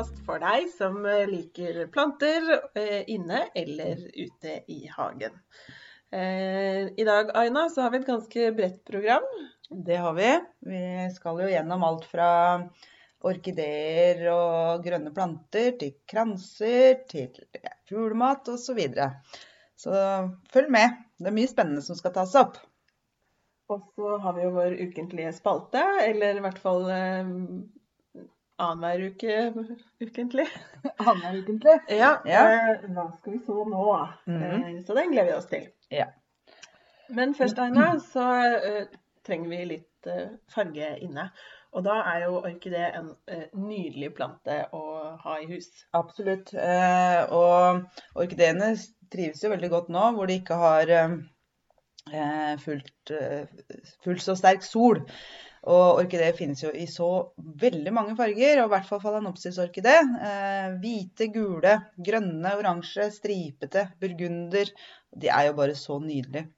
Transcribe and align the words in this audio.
podkast. 0.00 0.24
For 0.26 0.40
deg 0.40 0.68
som 0.72 1.04
eh, 1.06 1.28
liker 1.28 1.86
planter 1.92 2.46
eh, 2.74 3.04
inne 3.10 3.48
eller 3.54 3.98
ute 4.14 4.62
i 4.68 4.88
hagen. 4.88 5.32
Eh, 6.10 6.88
I 6.96 7.04
dag, 7.04 7.30
Aina, 7.34 7.68
så 7.68 7.82
har 7.82 7.90
vi 7.90 7.98
et 8.00 8.06
ganske 8.06 8.52
bredt 8.52 8.84
program. 8.84 9.26
Det 9.70 9.96
har 9.96 10.14
vi. 10.14 10.30
Vi 10.60 11.10
skal 11.14 11.42
jo 11.42 11.50
gjennom 11.50 11.84
alt 11.84 12.06
fra 12.08 12.30
orkideer 13.20 14.24
og 14.32 14.84
grønne 14.84 15.12
planter 15.12 15.76
til 15.78 15.92
kranser, 16.08 17.04
til 17.08 17.36
fuglemat 17.88 18.48
osv. 18.48 18.64
Så, 18.64 18.74
videre. 18.74 19.10
så 19.76 19.92
følg 20.52 20.72
med. 20.72 20.96
Det 21.18 21.28
er 21.28 21.36
mye 21.36 21.50
spennende 21.50 21.84
som 21.84 21.98
skal 21.98 22.14
tas 22.16 22.34
opp. 22.40 22.56
Og 23.70 23.84
så 23.94 24.16
har 24.24 24.34
vi 24.34 24.46
jo 24.48 24.54
vår 24.56 24.80
ukentlige 24.80 25.34
spalte, 25.36 25.82
eller 26.08 26.40
i 26.40 26.42
hvert 26.42 26.58
fall 26.58 26.88
annenhver 28.60 29.06
uke 29.10 29.36
ukentlig. 30.00 30.46
Annenhver 30.98 31.38
ukentlig? 31.42 31.76
Ja. 31.88 32.10
ja. 32.28 32.42
Eh, 32.54 32.88
hva 32.94 33.06
skal 33.18 33.36
vi 33.36 33.40
så 33.46 33.64
nå? 33.68 33.84
Mm. 34.26 34.82
Så 34.86 34.96
den 34.96 35.14
gleder 35.14 35.30
vi 35.30 35.36
oss 35.38 35.48
til. 35.50 35.68
Ja. 35.92 36.10
Men 37.10 37.34
først, 37.34 37.58
Aina, 37.58 37.92
så 38.12 38.26
uh, 38.62 38.84
trenger 39.26 39.50
vi 39.50 39.64
litt 39.74 40.10
farge 40.52 40.92
inne. 41.04 41.26
Og 41.76 41.84
da 41.86 41.98
er 42.12 42.24
jo 42.24 42.38
orkidé 42.40 42.86
en 42.98 43.10
nydelig 43.54 44.14
plante 44.16 44.56
å 44.74 44.84
ha 45.20 45.34
i 45.38 45.46
hus. 45.50 45.68
Absolutt. 45.94 46.54
og 46.54 47.84
orkideene 48.18 48.72
trives 49.12 49.44
jo 49.44 49.52
veldig 49.52 49.70
godt 49.70 49.92
nå 49.92 50.06
hvor 50.16 50.30
de 50.30 50.38
ikke 50.40 50.56
har 50.58 50.90
fullt, 52.64 53.12
fullt 54.02 54.24
så 54.24 54.34
sterk 54.40 54.66
sol. 54.66 55.04
Og 55.68 55.98
orkideer 56.00 56.36
finnes 56.36 56.62
jo 56.62 56.70
i 56.72 56.86
så 56.88 57.08
veldig 57.60 57.92
mange 57.92 58.14
farger, 58.16 58.62
og 58.62 58.70
i 58.70 58.72
hvert 58.74 58.86
fall 58.88 59.02
phalaenopsis-orkidé. 59.02 59.96
Eh, 60.28 60.70
hvite, 60.80 61.28
gule, 61.34 61.74
grønne, 62.00 62.54
oransje, 62.56 63.10
stripete, 63.12 63.90
burgunder. 64.00 64.72
De 65.12 65.28
er 65.28 65.50
jo 65.50 65.58
bare 65.58 65.76
så 65.76 65.98
nydelige. 66.00 66.48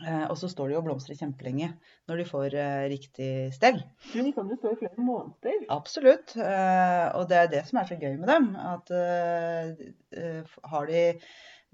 Eh, 0.00 0.24
og 0.32 0.36
så 0.40 0.48
står 0.48 0.70
de 0.70 0.78
og 0.78 0.86
blomstrer 0.86 1.18
kjempelenge 1.18 1.68
når 2.08 2.22
de 2.22 2.24
får 2.24 2.54
eh, 2.56 2.84
riktig 2.88 3.30
stell. 3.52 3.82
Men 4.14 4.30
de 4.30 4.32
kan 4.32 4.48
jo 4.48 4.56
stå 4.56 4.72
i 4.72 4.78
flere 4.80 5.04
måneder? 5.06 5.66
Absolutt. 5.76 6.34
Eh, 6.40 7.06
og 7.18 7.28
det 7.30 7.38
er 7.38 7.50
det 7.52 7.62
som 7.68 7.82
er 7.82 7.90
så 7.90 8.00
gøy 8.00 8.16
med 8.16 8.30
dem. 8.32 8.50
At 8.56 8.90
eh, 8.96 9.86
eh, 10.16 10.58
har 10.72 10.90
de 10.90 11.04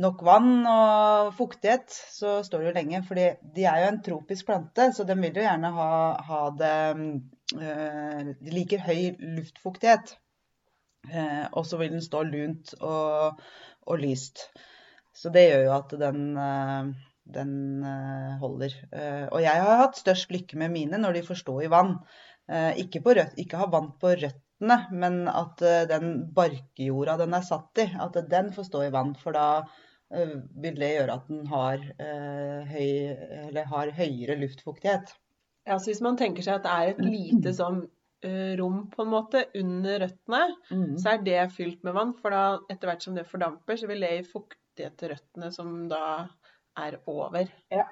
nok 0.02 0.20
vann 0.27 0.66
og 0.69 1.33
fuktighet, 1.36 1.89
så 2.12 2.41
står 2.44 2.62
det 2.62 2.69
jo 2.69 2.77
lenge. 2.77 3.02
fordi 3.08 3.27
de 3.56 3.64
er 3.64 3.83
jo 3.83 3.89
en 3.92 4.02
tropisk 4.05 4.47
plante, 4.47 4.91
så 4.92 5.05
de 5.08 5.16
vil 5.16 5.41
jo 5.41 5.47
gjerne 5.47 5.72
ha, 5.72 5.91
ha 6.28 6.42
det 6.61 6.77
øh, 7.56 8.30
De 8.42 8.52
liker 8.52 8.84
høy 8.84 9.17
luftfuktighet. 9.39 10.17
Eh, 11.08 11.47
og 11.52 11.67
så 11.67 11.80
vil 11.80 11.94
den 11.94 12.05
stå 12.05 12.22
lunt 12.27 12.74
og, 12.80 13.41
og, 13.86 13.98
lyst. 13.98 14.48
Så 15.14 15.30
det 15.33 15.48
gjør 15.48 15.64
jo 15.64 15.74
at 15.78 15.94
den, 16.00 16.22
øh, 16.36 16.94
den 17.34 17.52
øh, 17.84 18.33
holder. 18.41 18.74
og 19.33 19.42
jeg 19.42 19.62
har 19.62 19.84
hatt 19.84 19.97
størst 19.97 20.30
lykke 20.30 20.58
med 20.58 20.69
mine 20.69 20.98
når 20.98 21.12
de 21.12 21.27
får 21.27 21.41
stå 21.41 21.61
i 21.61 21.70
vann. 21.70 21.97
ikke, 22.77 23.00
rødt, 23.02 23.39
ikke 23.39 23.58
ha 23.58 23.67
vann 23.67 23.89
på 24.00 24.12
røttene, 24.12 24.77
men 24.92 25.27
at 25.28 25.58
den 25.91 26.28
barkjorda 26.34 27.17
den 27.19 27.34
er 27.34 27.42
satt 27.42 27.80
i, 27.83 27.89
at 28.00 28.14
den 28.30 28.52
får 28.55 28.69
stå 28.69 28.83
i 28.86 28.92
vann. 28.92 29.17
For 29.19 29.34
da 29.34 29.64
Eh, 29.64 29.86
vil 30.11 30.79
det 30.79 30.92
gjøre 30.92 31.19
at 31.19 31.29
den 31.30 31.47
har, 31.51 31.83
eh, 31.98 32.70
høy, 32.70 33.61
har 33.73 33.92
høyere 33.97 34.39
luftfuktighet. 34.39 35.13
Ja, 35.67 35.79
så 35.79 35.91
Hvis 35.91 36.03
man 36.05 36.17
tenker 36.17 36.42
seg 36.47 36.61
at 36.61 36.67
det 36.67 36.75
er 36.75 36.92
et 36.95 37.03
lite 37.03 37.53
sånn 37.61 37.83
uh, 38.27 38.53
rom 38.61 38.85
på 38.92 39.03
en 39.03 39.11
måte 39.11 39.47
under 39.58 40.05
røttene, 40.05 40.45
mm. 40.70 40.97
så 41.03 41.14
er 41.14 41.23
det 41.27 41.41
fylt 41.57 41.83
med 41.83 41.97
vann. 41.98 42.14
For 42.20 42.35
da 42.35 42.61
etter 42.70 42.92
hvert 42.92 43.03
som 43.03 43.19
det 43.19 43.27
fordamper, 43.27 43.79
så 43.80 43.91
vil 43.91 44.05
det 44.05 44.13
gi 44.14 44.27
fuktighet 44.30 44.98
til 45.01 45.14
røttene 45.14 45.51
som 45.55 45.77
da 45.91 46.05
er 46.79 47.01
over. 47.11 47.51
Ja, 47.73 47.89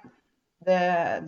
det, 0.65 0.83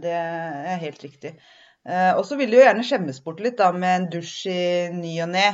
det 0.04 0.12
er 0.16 0.84
helt 0.84 1.02
riktig. 1.02 1.38
Og 1.86 2.24
så 2.26 2.34
vil 2.34 2.50
det 2.50 2.58
jo 2.58 2.62
gjerne 2.64 2.82
skjemmes 2.82 3.20
bort 3.22 3.38
litt 3.44 3.60
da, 3.60 3.68
med 3.70 3.92
en 3.94 4.06
dusj 4.10 4.48
i 4.50 4.62
ny 4.90 5.12
og 5.22 5.28
ne, 5.30 5.44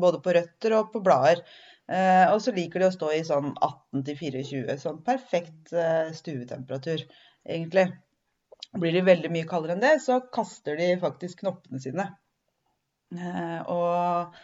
både 0.00 0.22
på 0.24 0.32
røtter 0.32 0.72
og 0.78 0.88
på 0.94 1.02
blader. 1.04 1.42
Eh, 1.88 2.26
og 2.28 2.42
så 2.44 2.52
liker 2.52 2.82
de 2.82 2.90
å 2.90 2.92
stå 2.92 3.10
i 3.16 3.22
sånn 3.24 3.54
18-24, 3.54 4.76
sånn 4.82 5.00
perfekt 5.06 5.72
eh, 5.72 6.10
stuetemperatur, 6.16 7.04
egentlig. 7.48 7.86
Blir 8.76 8.92
de 8.98 9.04
veldig 9.06 9.30
mye 9.32 9.48
kaldere 9.48 9.76
enn 9.76 9.84
det, 9.84 9.94
så 10.04 10.20
kaster 10.34 10.76
de 10.76 10.90
faktisk 11.00 11.40
knoppene 11.44 11.80
sine. 11.80 12.10
Eh, 13.16 13.60
og 13.72 14.36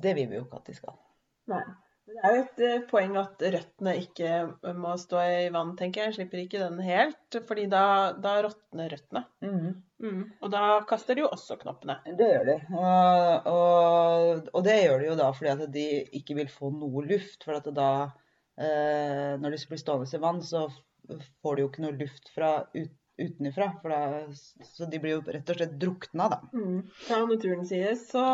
det 0.00 0.14
vil 0.18 0.30
vi 0.30 0.38
jo 0.38 0.46
ikke 0.46 0.60
at 0.60 0.70
de 0.70 0.76
skal. 0.78 0.98
Nei. 1.50 1.64
Det 2.10 2.20
er 2.26 2.34
jo 2.34 2.40
et 2.42 2.62
eh, 2.66 2.80
poeng 2.90 3.14
at 3.20 3.42
røttene 3.54 3.92
ikke 4.00 4.72
må 4.76 4.96
stå 5.00 5.20
i 5.22 5.46
vann, 5.54 5.72
tenker 5.78 6.04
jeg. 6.06 6.16
Slipper 6.16 6.42
ikke 6.42 6.62
den 6.62 6.80
helt, 6.84 7.38
fordi 7.48 7.66
da, 7.70 7.84
da 8.18 8.34
råtner 8.44 8.90
røttene. 8.92 9.22
Mm. 9.44 9.70
Mm. 10.02 10.22
Og 10.40 10.52
da 10.52 10.64
kaster 10.90 11.16
de 11.16 11.24
jo 11.24 11.30
også 11.30 11.58
knoppene. 11.60 11.98
Det 12.18 12.28
gjør 12.32 12.46
de. 12.50 12.56
Og, 12.74 13.48
og, 13.52 14.50
og, 14.52 14.60
det 14.66 14.78
gjør 14.82 15.02
de 15.02 15.10
jo 15.10 15.18
da 15.20 15.30
fordi 15.36 15.52
at 15.54 15.74
de 15.76 15.88
ikke 16.20 16.38
vil 16.40 16.52
få 16.52 16.72
noe 16.74 17.04
luft. 17.08 17.44
For 17.46 17.60
at 17.60 17.68
da, 17.76 17.90
eh, 18.60 19.34
når 19.40 19.56
de 19.56 19.64
blir 19.70 19.82
stående 19.82 20.10
i 20.10 20.22
vann, 20.22 20.42
så 20.44 20.66
får 21.42 21.56
de 21.56 21.64
jo 21.64 21.70
ikke 21.70 21.84
noe 21.86 21.98
luft 22.00 22.32
fra 22.34 22.54
ut, 22.74 22.96
utenfra. 23.20 23.72
Så 24.64 24.86
de 24.90 25.00
blir 25.00 25.16
jo 25.16 25.20
rett 25.26 25.52
og 25.52 25.58
slett 25.58 25.76
drukna, 25.80 26.28
da. 26.32 26.38
Mm. 26.54 26.80
Fra 27.06 27.20
naturen 27.28 27.66
sies 27.68 28.06
så 28.10 28.24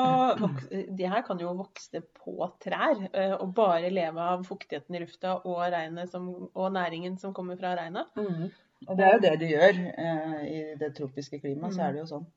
De 0.71 1.09
her 1.11 1.25
kan 1.27 1.41
jo 1.43 1.55
vokse 1.59 2.03
på 2.21 2.51
trær 2.63 3.03
eh, 3.13 3.35
og 3.35 3.55
bare 3.57 3.93
leve 3.93 4.29
av 4.35 4.47
fuktigheten 4.47 4.97
i 4.97 5.03
lufta 5.05 5.39
og, 5.43 5.63
som, 6.13 6.31
og 6.53 6.73
næringen 6.75 7.19
som 7.23 7.35
kommer 7.37 7.59
fra 7.61 7.75
regnet. 7.79 8.11
Mm. 8.17 8.51
Og 8.87 8.99
det 8.99 9.07
er 9.07 9.15
jo 9.15 9.23
det 9.25 9.37
de 9.41 9.53
gjør. 9.53 9.81
Eh, 10.07 10.37
I 10.47 10.61
det 10.81 10.93
tropiske 10.99 11.41
klimaet 11.43 11.77
så 11.77 11.87
er 11.87 11.97
det 11.97 12.05
jo 12.05 12.11
sånn. 12.17 12.29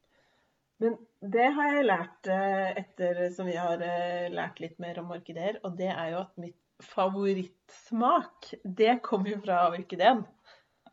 Men 0.80 0.96
det 1.20 1.50
har 1.58 1.76
jeg 1.76 1.90
lært 1.90 2.31
eh, 2.31 2.80
etter 2.80 3.26
som 3.36 3.50
vi 3.50 3.58
har 3.60 3.84
lært 4.31 4.62
litt 4.64 4.80
mer 4.80 5.02
om 5.02 5.12
orkideer, 5.12 5.60
og 5.68 5.76
det 5.80 5.92
er 5.92 6.14
jo 6.14 6.24
at 6.24 6.36
mitt 6.40 6.58
favorittsmak, 6.80 8.54
det 8.64 9.02
kommer 9.04 9.34
jo 9.34 9.42
fra 9.44 9.66
orkideen. 9.74 10.24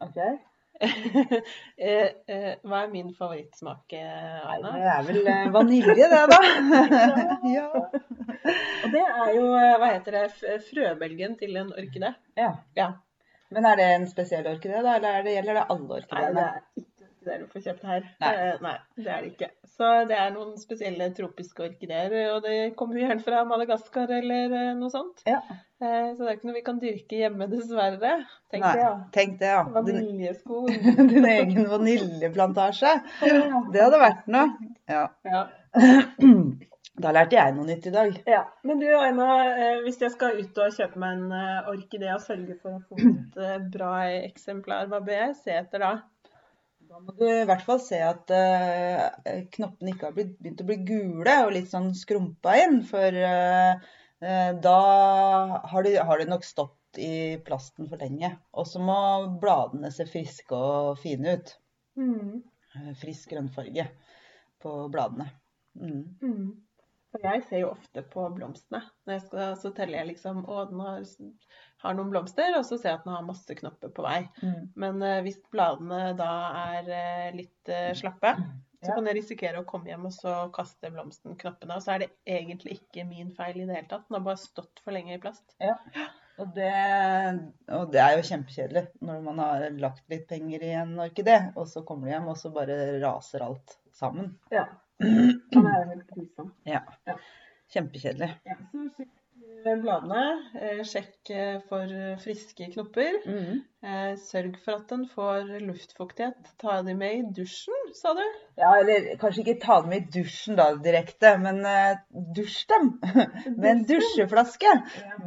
Okay. 0.02 0.38
Eh, 1.76 2.08
eh, 2.32 2.52
hva 2.64 2.82
er 2.84 2.90
min 2.92 3.10
favorittsmak, 3.14 3.92
Aina? 3.96 4.72
Det 4.72 4.88
er 4.92 5.02
vel 5.06 5.28
eh, 5.32 5.48
vanilje, 5.52 6.08
det, 6.08 6.22
da. 6.32 6.38
ja. 7.56 7.66
Og 7.76 8.94
det 8.94 9.04
er 9.04 9.32
jo, 9.36 9.44
hva 9.52 9.90
heter 9.90 10.18
det, 10.18 10.56
frøbelgen 10.70 11.36
til 11.40 11.56
en 11.60 11.72
orkidé. 11.76 12.14
Ja. 12.38 12.54
ja. 12.78 12.90
Men 13.54 13.68
er 13.68 13.80
det 13.80 13.88
en 13.94 14.08
spesiell 14.10 14.48
orkidé, 14.50 14.80
da, 14.82 14.96
eller 14.98 15.30
gjelder 15.30 15.60
det 15.60 15.66
alle 15.76 16.00
orkideene? 16.00 16.32
Nei, 16.40 16.44
det 16.46 16.48
er 16.48 16.84
ikke 16.84 16.96
du 17.26 17.46
får 17.50 17.64
kjøpt 17.64 17.86
her. 17.88 18.04
Nei. 18.22 18.32
Eh, 18.32 18.58
nei. 18.62 18.74
det 19.00 19.10
er 19.12 19.24
det 19.24 19.32
ikke. 19.34 19.48
Så 19.76 19.88
det 20.10 20.18
er 20.18 20.34
noen 20.34 20.54
spesielle 20.60 21.08
tropiske 21.16 21.64
orkideer, 21.66 22.14
og 22.34 22.44
det 22.46 22.58
kommer 22.78 23.00
gjerne 23.00 23.24
fra 23.24 23.42
Madagaskar 23.48 24.12
eller 24.20 24.54
eh, 24.54 24.72
noe 24.78 24.92
sånt. 24.92 25.24
Ja. 25.28 25.40
Eh, 25.76 26.14
så 26.16 26.24
det 26.24 26.30
er 26.30 26.36
ikke 26.38 26.48
noe 26.48 26.56
vi 26.56 26.64
kan 26.64 26.78
dyrke 26.80 27.18
hjemme, 27.20 27.46
dessverre. 27.52 28.12
Tenk 28.52 28.62
nei, 28.64 28.70
det, 28.78 28.84
ja. 28.86 28.92
Tenk 29.12 29.34
det, 29.42 29.50
ja. 29.50 29.64
Vaniljesko. 29.74 30.62
Din, 30.70 31.10
din 31.12 31.26
egen 31.28 31.66
vaniljeplantasje. 31.68 32.92
Det 33.20 33.82
hadde 33.82 34.00
vært 34.00 34.30
noe. 34.32 34.72
Ja. 34.88 35.04
ja. 35.28 35.44
Da 36.96 37.10
lærte 37.12 37.36
jeg 37.36 37.52
noe 37.52 37.66
nytt 37.68 37.84
i 37.90 37.90
dag. 37.92 38.14
Ja, 38.24 38.38
Men 38.64 38.78
du 38.80 38.86
Aina, 38.96 39.26
hvis 39.84 39.98
jeg 40.00 40.14
skal 40.14 40.38
ut 40.38 40.60
og 40.64 40.78
kjøpe 40.78 40.96
meg 41.02 41.18
en 41.18 41.34
orkidé 41.68 42.08
og 42.14 42.22
sørge 42.24 42.56
for 42.62 42.78
å 42.78 42.80
få 42.86 42.96
et 43.04 43.66
bra 43.74 43.90
eksemplar, 44.14 44.88
hva 44.88 45.02
bør 45.04 45.18
jeg 45.26 45.34
se 45.42 45.58
etter 45.58 45.84
da? 45.84 45.90
Da 46.88 47.02
må 47.02 47.12
du 47.18 47.26
i 47.28 47.44
hvert 47.44 47.66
fall 47.66 47.82
se 47.84 48.00
at 48.00 48.32
knoppene 49.58 49.92
ikke 49.92 50.08
har 50.08 50.16
begynt 50.16 50.64
å 50.64 50.68
bli 50.70 50.78
gule 50.88 51.36
og 51.44 51.52
litt 51.58 51.68
sånn 51.68 51.92
skrumpa 51.98 52.56
inn. 52.62 52.80
For 52.88 53.20
da 54.20 54.80
har 55.70 55.82
de, 55.84 55.96
har 55.96 56.18
de, 56.18 56.24
nok 56.30 56.44
stått 56.44 56.98
i 56.98 57.36
plasten 57.44 57.88
for 57.90 58.00
lenge. 58.00 58.30
Og 58.56 58.68
så 58.68 58.80
må 58.80 58.98
bladene 59.42 59.90
se 59.92 60.06
friske 60.08 60.56
og 60.56 60.96
fine 61.02 61.36
ut. 61.36 61.56
Mm. 61.96 62.44
frisk 63.00 63.30
grønnfarge 63.32 63.86
på 64.60 64.72
bladene. 64.92 65.30
Mm. 65.80 66.02
Mm. 66.22 66.48
Jeg 67.22 67.44
ser 67.48 67.62
jo 67.62 67.70
ofte 67.72 68.02
på 68.12 68.26
blomstene. 68.34 68.82
Når 69.06 69.16
jeg 69.16 69.24
skal, 69.24 69.54
så 69.60 69.70
teller 69.76 70.00
jeg 70.00 70.10
liksom 70.10 70.42
Å, 70.44 70.64
den 70.68 70.82
har, 70.84 70.98
har, 71.84 71.96
noen 71.96 72.12
blomster, 72.12 72.56
og 72.58 72.66
så 72.68 72.76
ser 72.76 72.92
jeg 72.92 73.00
at 73.00 73.06
den 73.06 73.14
har 73.14 73.24
masse 73.24 73.56
knopper 73.60 73.92
på 73.96 74.04
vei. 74.04 74.18
Mm. 74.42 74.62
Men 74.76 75.00
uh, 75.04 75.22
hvis 75.24 75.40
bladene 75.52 76.12
da 76.18 76.30
er 76.66 77.36
litt 77.36 77.72
slappe, 77.96 78.34
så 78.86 78.92
ja. 78.92 78.98
kan 78.98 79.08
jeg 79.10 79.18
risikere 79.18 79.62
å 79.62 79.66
komme 79.68 79.90
hjem 79.90 80.06
og 80.08 80.14
så 80.14 80.34
kaste 80.54 80.92
blomsten 80.94 81.34
knoppene. 81.40 81.76
Og 81.76 81.82
så 81.84 81.96
er 81.96 82.04
det 82.04 82.08
egentlig 82.38 82.78
ikke 82.78 83.06
min 83.08 83.32
feil 83.36 83.58
i 83.58 83.66
det 83.66 83.74
hele 83.80 83.90
tatt. 83.90 84.06
Den 84.06 84.18
har 84.20 84.24
bare 84.28 84.40
stått 84.40 84.82
for 84.84 84.96
lenge 84.96 85.16
i 85.16 85.20
plast. 85.22 85.44
Ja. 85.62 85.76
Og 86.36 86.50
det, 86.52 86.72
og 87.72 87.92
det, 87.94 88.00
er 88.02 88.18
jo 88.18 88.24
kjempekjedelig 88.28 88.82
når 89.08 89.22
man 89.24 89.38
har 89.40 89.62
lagt 89.80 90.04
litt 90.12 90.26
penger 90.28 90.66
i 90.66 90.74
en 90.76 90.92
orkidé, 91.00 91.38
og 91.56 91.64
så 91.70 91.80
kommer 91.88 92.08
du 92.08 92.12
hjem, 92.12 92.26
og 92.28 92.36
så 92.36 92.50
bare 92.52 92.76
raser 93.00 93.44
alt 93.46 93.78
sammen. 93.96 94.34
Ja. 94.52 94.66
Han 95.56 95.70
er 95.70 95.78
jo 95.80 95.86
helt 95.94 96.10
grusom. 96.12 96.50
Ja. 96.68 96.82
Kjempekjedelig. 97.72 98.34
Ja, 98.46 98.58
så 98.72 99.08
bladene. 99.82 100.22
Eh, 100.60 100.82
Sjekk 100.86 101.30
eh, 101.34 101.56
for 101.68 101.90
friske 102.22 102.68
knopper. 102.72 103.18
Mm. 103.26 103.58
Eh, 103.86 104.12
Sørg 104.22 104.56
for 104.64 104.78
at 104.78 104.92
den 104.92 105.04
får 105.10 105.50
luftfuktighet. 105.64 106.52
Ta 106.62 106.78
de 106.86 106.94
med 106.98 107.18
i 107.18 107.24
dusjen, 107.40 107.90
sa 107.98 108.14
du? 108.18 108.22
Ja, 108.60 108.72
eller 108.80 109.08
kanskje 109.20 109.42
ikke 109.44 109.56
ta 109.64 109.80
dem 109.84 109.96
i 109.96 110.02
dusjen 110.18 110.58
da 110.60 110.68
direkte, 110.84 111.34
men 111.42 111.62
eh, 111.66 111.98
dusj 112.38 112.62
dem 112.72 112.92
med 113.58 113.68
en 113.72 113.84
dusjeflaske. 113.90 114.76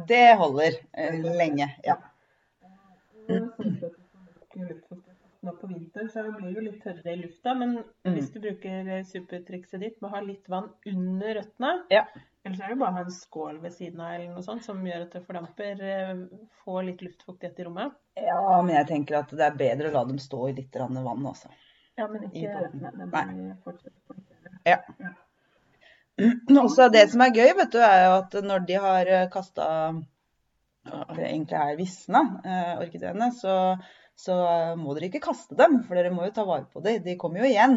Det 0.08 0.24
holder 0.40 0.80
eh, 0.92 1.20
lenge. 1.42 1.70
Ja. 1.86 2.00
Og 3.30 5.09
Nå 5.42 5.52
på 5.56 5.66
vinteren 5.70 6.08
så 6.12 6.22
blir 6.34 6.50
det 6.50 6.58
jo 6.58 6.62
litt 6.66 6.82
tørrere 6.84 7.12
i 7.14 7.20
lufta, 7.22 7.54
men 7.56 7.70
Mm. 8.04 8.12
hvis 8.14 8.26
du 8.34 8.40
bruker 8.40 8.88
eh, 8.98 9.04
supertrikset 9.08 9.80
ditt 9.80 10.00
med 10.02 10.10
å 10.10 10.14
ha 10.14 10.20
litt 10.20 10.48
vann 10.52 10.66
under 10.86 11.34
røttene 11.38 11.70
Ja. 11.90 12.02
Ellers 12.44 12.60
er 12.60 12.68
det 12.68 12.78
bare 12.80 12.90
å 12.90 12.96
ha 12.98 13.00
en 13.04 13.10
skål 13.12 13.58
ved 13.62 13.72
siden 13.72 14.00
av 14.00 14.12
eller 14.14 14.34
noe 14.34 14.42
sånt 14.44 14.64
som 14.64 14.78
gjør 14.84 15.02
at 15.06 15.12
det 15.16 15.22
fordamper. 15.26 15.80
eh, 15.80 16.20
Få 16.64 16.82
litt 16.84 17.00
luftfuktighet 17.04 17.58
i 17.60 17.64
rommet. 17.64 17.92
ja, 18.16 18.62
men 18.62 18.74
jeg 18.76 18.86
tenker 18.88 19.18
at 19.18 19.30
det 19.30 19.40
er 19.48 19.56
bedre 19.56 19.88
å 19.88 19.92
la 19.92 20.04
dem 20.04 20.18
stå 20.18 20.48
i 20.48 20.52
litt 20.52 20.76
vann, 20.76 21.26
altså. 21.26 21.48
Ja, 21.96 22.06
men 22.08 22.24
I 22.32 22.44
ikke 22.44 22.54
båten. 22.54 22.80
røttene. 22.80 23.10
Nei. 23.10 23.24
mye. 23.34 23.56
Ja. 24.66 24.78
Også 26.64 26.90
det 26.92 27.06
som 27.10 27.20
er 27.24 27.30
gøy, 27.32 27.54
vet 27.56 27.72
du, 27.72 27.78
er 27.80 28.04
jo 28.06 28.12
at 28.20 28.32
når 28.44 28.66
de 28.68 28.74
har 28.74 29.10
kasta 29.32 29.66
egentlig 31.16 31.56
er 31.60 31.76
visna, 31.76 32.20
eh, 32.44 32.78
orkideene, 32.80 33.30
så, 33.36 33.54
så 34.20 34.36
må 34.76 34.94
dere 34.94 35.08
ikke 35.08 35.24
kaste 35.24 35.56
dem, 35.58 35.80
for 35.86 35.96
dere 35.96 36.12
må 36.14 36.26
jo 36.26 36.36
ta 36.36 36.44
vare 36.48 36.68
på 36.70 36.82
dem. 36.84 37.00
De 37.04 37.16
kommer 37.20 37.42
jo 37.42 37.50
igjen. 37.50 37.76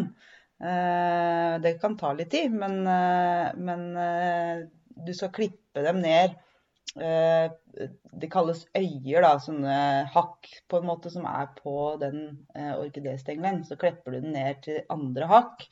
Eh, 0.64 1.54
det 1.64 1.78
kan 1.82 1.98
ta 2.00 2.14
litt 2.16 2.32
tid, 2.32 2.54
men, 2.56 2.82
eh, 2.88 3.52
men 3.58 3.86
eh, 4.00 4.66
du 5.08 5.14
skal 5.16 5.34
klippe 5.36 5.84
dem 5.86 6.02
ned. 6.04 6.36
Eh, 7.00 7.48
det 8.22 8.30
kalles 8.32 8.66
øyer, 8.78 9.24
da, 9.26 9.34
sånne 9.42 9.78
hakk 10.14 10.52
på 10.70 10.80
en 10.80 10.88
måte 10.88 11.10
som 11.14 11.26
er 11.30 11.50
på 11.58 11.96
den 12.02 12.20
eh, 12.56 12.76
orkidéstengelen. 12.76 13.64
Så 13.68 13.80
klepper 13.82 14.14
du 14.14 14.22
den 14.22 14.36
ned 14.38 14.62
til 14.68 14.84
andre 14.94 15.30
hakk. 15.32 15.66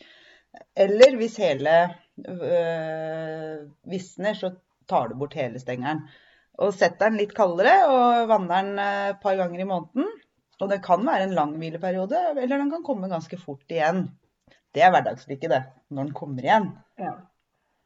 Eller 0.76 1.16
hvis 1.20 1.38
hele 1.40 1.76
øh, 2.28 3.62
visner, 3.88 4.36
så 4.36 4.56
tar 4.90 5.12
du 5.12 5.20
bort 5.20 5.38
hele 5.40 5.62
stengelen. 5.62 6.04
Og 6.62 6.74
setter 6.76 7.08
den 7.08 7.22
litt 7.22 7.32
kaldere 7.38 7.78
og 7.88 8.28
vanner 8.30 8.66
den 8.66 8.82
et 8.82 9.22
par 9.24 9.38
ganger 9.40 9.64
i 9.64 9.70
måneden. 9.70 10.10
Og 10.62 10.70
det 10.70 10.84
kan 10.86 11.02
være 11.08 11.26
en 11.28 11.36
lang 11.38 11.56
hvileperiode, 11.58 12.20
eller 12.36 12.62
den 12.62 12.70
kan 12.74 12.86
komme 12.86 13.10
ganske 13.12 13.40
fort 13.42 13.74
igjen. 13.74 14.06
Det 14.72 14.84
er 14.86 14.94
hverdagslykke, 14.94 15.50
det. 15.52 15.64
Når 15.90 16.08
den 16.08 16.16
kommer 16.16 16.46
igjen. 16.46 16.70
Ja. 17.02 17.16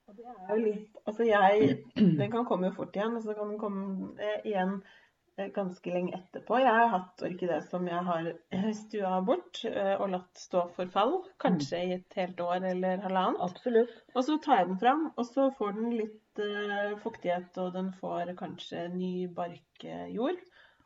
Og 0.09 0.17
det 0.17 0.27
er 0.27 0.51
jo 0.51 0.59
litt 0.61 0.91
Altså, 1.05 1.25
jeg 1.27 1.79
Den 1.95 2.31
kan 2.33 2.45
komme 2.49 2.73
fort 2.73 2.95
igjen, 2.97 3.17
og 3.17 3.23
så 3.25 3.35
kan 3.37 3.51
den 3.51 3.59
komme 3.61 4.13
eh, 4.17 4.39
igjen 4.49 4.79
eh, 5.37 5.51
ganske 5.53 5.93
lenge 5.93 6.15
etterpå. 6.17 6.57
Jeg 6.63 6.73
har 6.73 6.91
hatt 6.93 7.23
orkidé 7.27 7.59
som 7.69 7.85
jeg 7.89 8.01
har 8.07 8.31
eh, 8.33 8.71
stua 8.73 9.19
bort 9.25 9.61
og 9.69 10.07
latt 10.15 10.41
stå 10.41 10.65
for 10.73 10.89
fall. 10.93 11.19
Kanskje 11.41 11.83
i 11.83 11.93
et 11.99 12.17
helt 12.17 12.41
år 12.41 12.65
eller 12.71 13.05
halvannet. 13.05 13.41
Absolutt. 13.45 13.93
Og 14.15 14.25
så 14.25 14.39
tar 14.41 14.63
jeg 14.63 14.71
den 14.71 14.81
fram, 14.81 15.07
og 15.13 15.29
så 15.29 15.51
får 15.59 15.77
den 15.77 15.95
litt 16.01 16.21
fuktighet, 16.99 17.53
og 17.63 17.71
den 17.77 17.93
får 18.01 18.33
kanskje 18.41 18.89
ny 18.91 19.13
barkjord. 19.31 20.41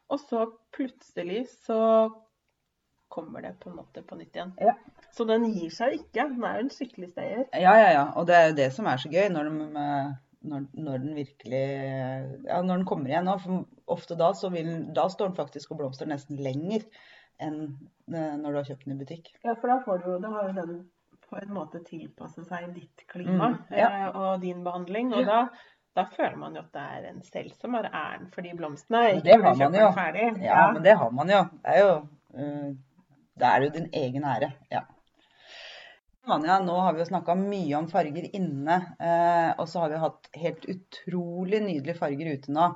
Og 0.09 0.19
så 0.23 0.45
plutselig 0.73 1.43
så 1.65 1.79
kommer 3.09 3.41
det 3.41 3.55
på 3.61 3.69
en 3.71 3.77
måte 3.79 4.01
på 4.05 4.17
nytt 4.19 4.35
igjen. 4.37 4.51
Ja. 4.61 4.75
Så 5.15 5.25
den 5.25 5.47
gir 5.49 5.71
seg 5.73 5.95
ikke. 5.97 6.27
Den 6.29 6.43
er 6.45 6.59
en 6.61 6.69
skikkelig 6.73 7.11
stayer. 7.11 7.45
Ja, 7.57 7.73
ja, 7.81 7.87
ja. 7.95 8.03
Og 8.19 8.27
det 8.29 8.35
er 8.37 8.49
jo 8.51 8.57
det 8.59 8.67
som 8.75 8.89
er 8.89 9.01
så 9.01 9.09
gøy, 9.09 9.25
når, 9.33 9.49
de, 9.49 9.85
når, 10.51 10.67
når 10.77 11.01
den 11.05 11.15
virkelig 11.17 11.63
Ja, 12.45 12.59
når 12.61 12.75
den 12.75 12.85
kommer 12.89 13.09
igjen 13.09 13.25
nå. 13.29 13.37
For 13.41 13.63
ofte 13.97 14.17
da, 14.19 14.29
så 14.37 14.51
vil, 14.53 14.69
da 14.97 15.07
står 15.09 15.31
den 15.31 15.39
faktisk 15.39 15.73
og 15.73 15.81
blomstrer 15.81 16.11
nesten 16.11 16.37
lenger 16.45 16.85
enn 17.39 17.59
øh, 18.11 18.33
når 18.35 18.45
du 18.51 18.57
har 18.59 18.67
kjøpt 18.67 18.85
den 18.85 18.97
i 18.97 18.99
butikk. 18.99 19.29
Ja, 19.45 19.53
for 19.55 19.71
da 19.71 19.79
får 19.85 20.01
du 20.03 20.09
jo 20.11 20.17
Da 20.25 20.31
har 20.35 20.49
jo 20.49 20.55
den 20.59 20.79
på 21.29 21.37
en 21.39 21.51
måte 21.53 21.79
tilpasset 21.85 22.47
seg 22.49 22.71
ditt 22.75 23.03
klima 23.09 23.51
Mm, 23.53 23.59
ja. 23.77 23.89
eh, 23.89 24.07
og 24.17 24.41
din 24.41 24.63
behandling. 24.65 25.13
Og 25.13 25.25
da, 25.29 25.43
da 25.99 26.05
føler 26.13 26.37
man 26.39 26.55
jo 26.55 26.63
at 26.63 26.75
det 26.75 26.83
er 26.83 27.09
en 27.09 27.23
selv 27.27 27.51
som 27.59 27.75
har 27.77 27.89
æren 27.89 28.29
for 28.33 28.45
de 28.45 28.53
blomstene. 28.55 29.01
Men 29.17 29.25
det 29.25 29.39
har 29.43 29.57
man 29.59 29.75
jo. 29.75 29.89
Ja. 29.97 30.29
Ja, 30.45 30.61
men 30.71 30.85
det 30.85 30.95
har 31.01 31.11
man 31.11 31.33
jo. 31.35 31.41
Det 31.59 31.75
er 31.75 31.83
jo, 31.83 31.97
øh, 32.35 32.71
det 33.43 33.51
er 33.51 33.65
jo 33.65 33.75
din 33.75 33.91
egen 34.03 34.31
ære. 34.31 34.53
Ja. 34.71 34.85
Vanja, 36.29 36.59
nå 36.61 36.75
har 36.83 36.93
vi 36.93 37.01
jo 37.01 37.09
snakka 37.09 37.33
mye 37.39 37.75
om 37.79 37.87
farger 37.89 38.25
inne, 38.37 38.75
eh, 39.01 39.51
og 39.57 39.65
så 39.71 39.83
har 39.83 39.93
vi 39.93 40.01
hatt 40.03 40.27
helt 40.37 40.65
utrolig 40.69 41.61
nydelige 41.63 41.97
farger 41.97 42.33
ute 42.35 42.53
nå. 42.53 42.67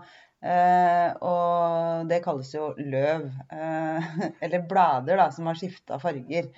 Eh, 0.43 1.09
og 1.23 2.09
det 2.09 2.19
kalles 2.25 2.49
jo 2.55 2.71
løv, 2.79 3.27
eh, 3.53 4.07
eller 4.43 4.65
blader 4.69 5.21
da, 5.21 5.29
som 5.31 5.51
har 5.51 5.59
skifta 5.59 5.99
farger. 6.01 6.49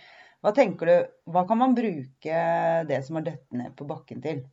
Hva 0.46 0.54
tenker 0.56 0.90
du, 0.90 0.96
hva 1.34 1.44
kan 1.50 1.60
man 1.60 1.76
bruke 1.78 2.42
det 2.90 3.02
som 3.06 3.20
har 3.20 3.28
dødd 3.28 3.60
ned 3.60 3.76
på 3.78 3.90
bakken 3.90 4.24
til? 4.24 4.46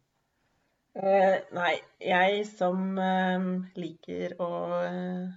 Eh, 0.94 1.36
nei, 1.56 1.76
jeg 2.04 2.42
som 2.50 2.98
eh, 3.00 3.44
liker 3.80 4.34
å 4.44 4.48
eh, 4.84 5.30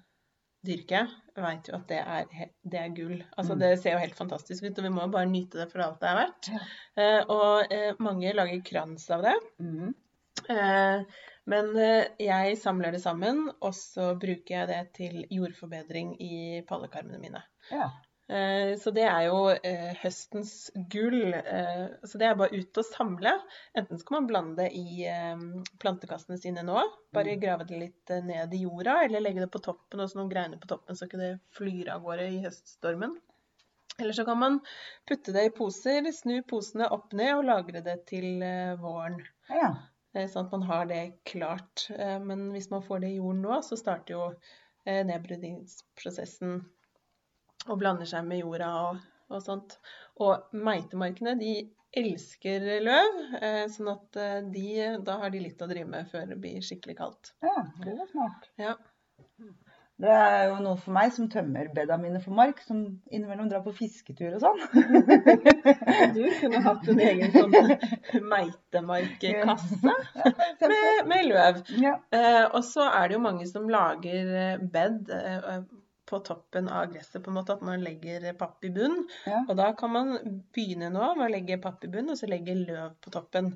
dyrke, 0.68 1.06
veit 1.40 1.70
jo 1.70 1.78
at 1.78 1.86
det 1.92 2.00
er, 2.02 2.26
he- 2.36 2.50
det 2.64 2.80
er 2.82 2.96
gull. 2.98 3.22
Altså 3.38 3.56
Mm. 3.56 3.60
Det 3.62 3.70
ser 3.80 3.94
jo 3.96 4.02
helt 4.02 4.18
fantastisk 4.18 4.64
ut, 4.68 4.78
og 4.82 4.84
vi 4.88 4.92
må 4.92 5.06
jo 5.06 5.14
bare 5.14 5.30
nyte 5.32 5.62
det 5.62 5.70
for 5.72 5.84
alt 5.86 6.02
det 6.02 6.10
er 6.12 6.20
verdt. 6.20 6.50
Eh, 6.98 7.22
og 7.32 7.72
eh, 7.72 7.94
mange 8.04 8.34
lager 8.36 8.64
krans 8.68 9.08
av 9.16 9.24
det. 9.24 9.36
Eh, 10.50 11.06
men 11.48 11.72
eh, 11.78 12.08
jeg 12.20 12.58
samler 12.60 12.92
det 12.92 13.02
sammen, 13.06 13.46
og 13.62 13.74
så 13.78 14.12
bruker 14.20 14.58
jeg 14.58 14.68
det 14.74 14.82
til 14.98 15.22
jordforbedring 15.32 16.16
i 16.22 16.62
pallekarmene 16.68 17.22
mine. 17.22 17.44
Ja. 17.72 17.88
Eh, 18.28 18.72
Så 18.82 18.90
det 18.92 19.04
er 19.06 19.28
jo 19.28 19.42
eh, 19.54 19.92
høstens 20.02 20.72
gull. 20.90 21.34
Eh, 21.34 21.88
Så 22.04 22.18
det 22.18 22.26
er 22.26 22.36
bare 22.40 22.56
ut 22.58 22.78
og 22.82 22.86
samle. 22.88 23.36
Enten 23.78 24.00
skal 24.02 24.18
man 24.18 24.28
blande 24.32 24.56
det 24.64 24.72
i 24.74 25.06
plantekassene 25.82 26.38
sine 26.42 26.64
nå, 26.66 26.80
bare 27.14 27.36
Mm. 27.36 27.42
grave 27.44 27.68
det 27.70 27.80
litt 27.80 28.10
ned 28.26 28.54
i 28.54 28.64
jorda, 28.64 29.04
eller 29.06 29.22
legge 29.22 29.42
det 29.46 29.52
på 29.54 29.62
toppen 29.62 30.00
og 30.02 30.10
så 30.10 30.18
noen 30.20 30.30
greiner 30.34 30.58
på 30.62 30.68
toppen 30.68 30.96
så 30.98 31.06
ikke 31.06 31.22
det 31.22 31.40
flyr 31.54 31.90
av 31.94 32.02
gårde 32.04 32.28
i 32.32 32.42
høststormen. 32.44 33.16
Eller 34.00 34.12
så 34.14 34.26
kan 34.26 34.38
man 34.40 34.60
putte 35.08 35.32
det 35.32 35.46
i 35.46 35.50
poser, 35.56 36.02
snu 36.12 36.42
posene 36.44 36.90
opp 36.92 37.14
ned 37.14 37.36
og 37.38 37.46
lagre 37.46 37.82
det 37.82 38.06
til 38.08 38.42
våren. 38.82 39.22
ja. 39.50 39.76
Eh, 40.16 40.28
Sånn 40.28 40.46
at 40.46 40.52
man 40.52 40.62
har 40.64 40.86
det 40.86 41.14
klart. 41.26 41.90
Men 42.24 42.52
hvis 42.54 42.70
man 42.72 42.82
får 42.82 43.02
det 43.02 43.10
i 43.12 43.16
jorden 43.18 43.42
nå, 43.44 43.62
så 43.62 43.76
starter 43.78 44.14
jo 44.16 44.34
nedbrydingsprosessen 44.86 46.64
og 47.70 47.80
blander 47.82 48.10
seg 48.10 48.26
med 48.28 48.44
jorda 48.44 48.72
og, 48.88 49.02
og 49.32 49.44
sånt. 49.44 49.78
Og 50.22 50.56
meitemarkene, 50.56 51.36
de 51.40 51.56
elsker 51.96 52.66
løv, 52.84 53.22
eh, 53.40 53.64
sånn 53.72 53.94
at 53.94 54.20
eh, 54.20 54.40
de, 54.52 54.66
da 55.08 55.20
har 55.22 55.32
de 55.32 55.46
litt 55.46 55.62
å 55.64 55.70
drive 55.70 55.88
med 55.92 56.10
før 56.12 56.28
det 56.34 56.40
blir 56.44 56.64
skikkelig 56.64 56.98
kaldt. 57.00 57.36
ja, 57.46 57.62
det 57.84 57.96
var 57.96 58.12
smart. 58.12 58.50
Ja. 58.60 58.76
Det 59.96 60.12
er 60.12 60.50
jo 60.50 60.56
noe 60.60 60.76
for 60.76 60.92
meg 60.92 61.14
som 61.16 61.30
tømmer 61.32 61.70
bedda 61.76 61.96
mine 61.96 62.20
for 62.20 62.36
mark, 62.36 62.58
som 62.68 62.82
innimellom 63.08 63.48
drar 63.48 63.62
på 63.64 63.72
fisketur 63.78 64.36
og 64.36 64.44
sånn. 64.44 64.60
Du 66.16 66.20
kunne 66.42 66.60
hatt 66.66 66.90
en 66.92 67.00
egen 67.00 67.32
sånn 67.32 67.56
meitemarkkasse 68.34 69.80
med, 69.80 71.08
med 71.08 71.30
løv. 71.30 71.62
Ja. 71.80 71.96
Eh, 72.12 72.44
og 72.44 72.60
så 72.68 72.90
er 72.90 73.08
det 73.08 73.16
jo 73.16 73.24
mange 73.24 73.48
som 73.48 73.72
lager 73.72 74.36
eh, 74.42 74.66
bed 74.76 75.16
eh, 75.16 75.64
på 76.06 76.20
toppen 76.26 76.70
av 76.70 76.92
gresset, 76.94 77.24
på 77.24 77.32
en 77.32 77.40
måte 77.40 77.56
at 77.56 77.64
man 77.66 77.84
legger 77.84 78.28
papp 78.38 78.64
i 78.66 78.72
bunn. 78.76 79.02
Ja. 79.26 79.42
Og 79.50 79.56
da 79.58 79.72
kan 79.78 79.92
man 79.94 80.14
begynne 80.56 80.92
nå 80.94 81.12
med 81.18 81.28
å 81.28 81.34
legge 81.34 81.62
papp 81.64 81.84
i 81.86 81.92
bunn, 81.92 82.12
og 82.14 82.20
så 82.20 82.30
legge 82.30 82.56
løv 82.60 82.96
på 83.02 83.14
toppen. 83.16 83.54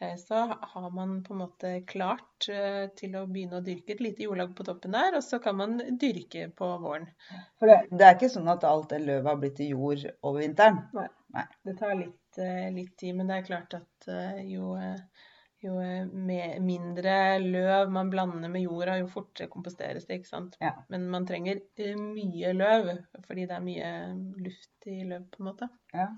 Eh, 0.00 0.16
Så 0.16 0.34
har 0.72 0.90
man 0.96 1.18
på 1.24 1.34
en 1.34 1.42
måte 1.42 1.72
klart 1.86 2.48
eh, 2.48 2.86
til 2.96 3.16
å 3.20 3.26
begynne 3.28 3.60
å 3.60 3.64
dyrke 3.64 3.92
et 3.94 4.00
lite 4.00 4.24
jordlag 4.24 4.54
på 4.56 4.64
toppen 4.64 4.96
der, 4.96 5.16
og 5.18 5.24
så 5.24 5.38
kan 5.44 5.58
man 5.60 5.76
dyrke 6.00 6.48
på 6.56 6.70
våren. 6.80 7.08
For 7.60 7.68
det, 7.68 7.80
det 7.92 8.06
er 8.06 8.16
ikke 8.16 8.32
sånn 8.32 8.48
at 8.48 8.64
alt 8.64 8.94
det 8.94 9.02
løvet 9.04 9.28
har 9.28 9.40
blitt 9.42 9.58
til 9.60 9.74
jord 9.74 10.06
over 10.22 10.40
vinteren. 10.40 10.80
Nei, 10.96 11.44
Det 11.68 11.76
tar 11.78 11.98
litt, 12.00 12.38
eh, 12.40 12.70
litt 12.74 12.96
tid, 12.98 13.18
men 13.18 13.28
det 13.28 13.36
er 13.42 13.50
klart 13.50 13.76
at 13.76 14.08
jo, 14.48 14.72
jo 15.64 15.76
eh, 15.82 16.06
mindre 16.64 17.14
løv 17.42 17.90
man 17.92 18.10
blander 18.12 18.52
med 18.52 18.64
jorda, 18.64 18.98
jo 19.00 19.10
fortere 19.12 19.50
komposteres 19.52 20.08
det, 20.08 20.20
ikke 20.20 20.32
sant. 20.32 20.56
Ja. 20.62 20.74
Men 20.92 21.08
man 21.12 21.26
trenger 21.28 21.60
eh, 21.80 21.96
mye 21.98 22.54
løv, 22.56 22.94
fordi 23.26 23.46
det 23.50 23.58
er 23.58 23.66
mye 23.66 23.92
luft 24.40 24.88
i 24.90 25.02
løv, 25.04 25.28
på 25.32 25.42
en 25.42 25.50
måte. 25.50 25.70
Ja. 25.92 26.08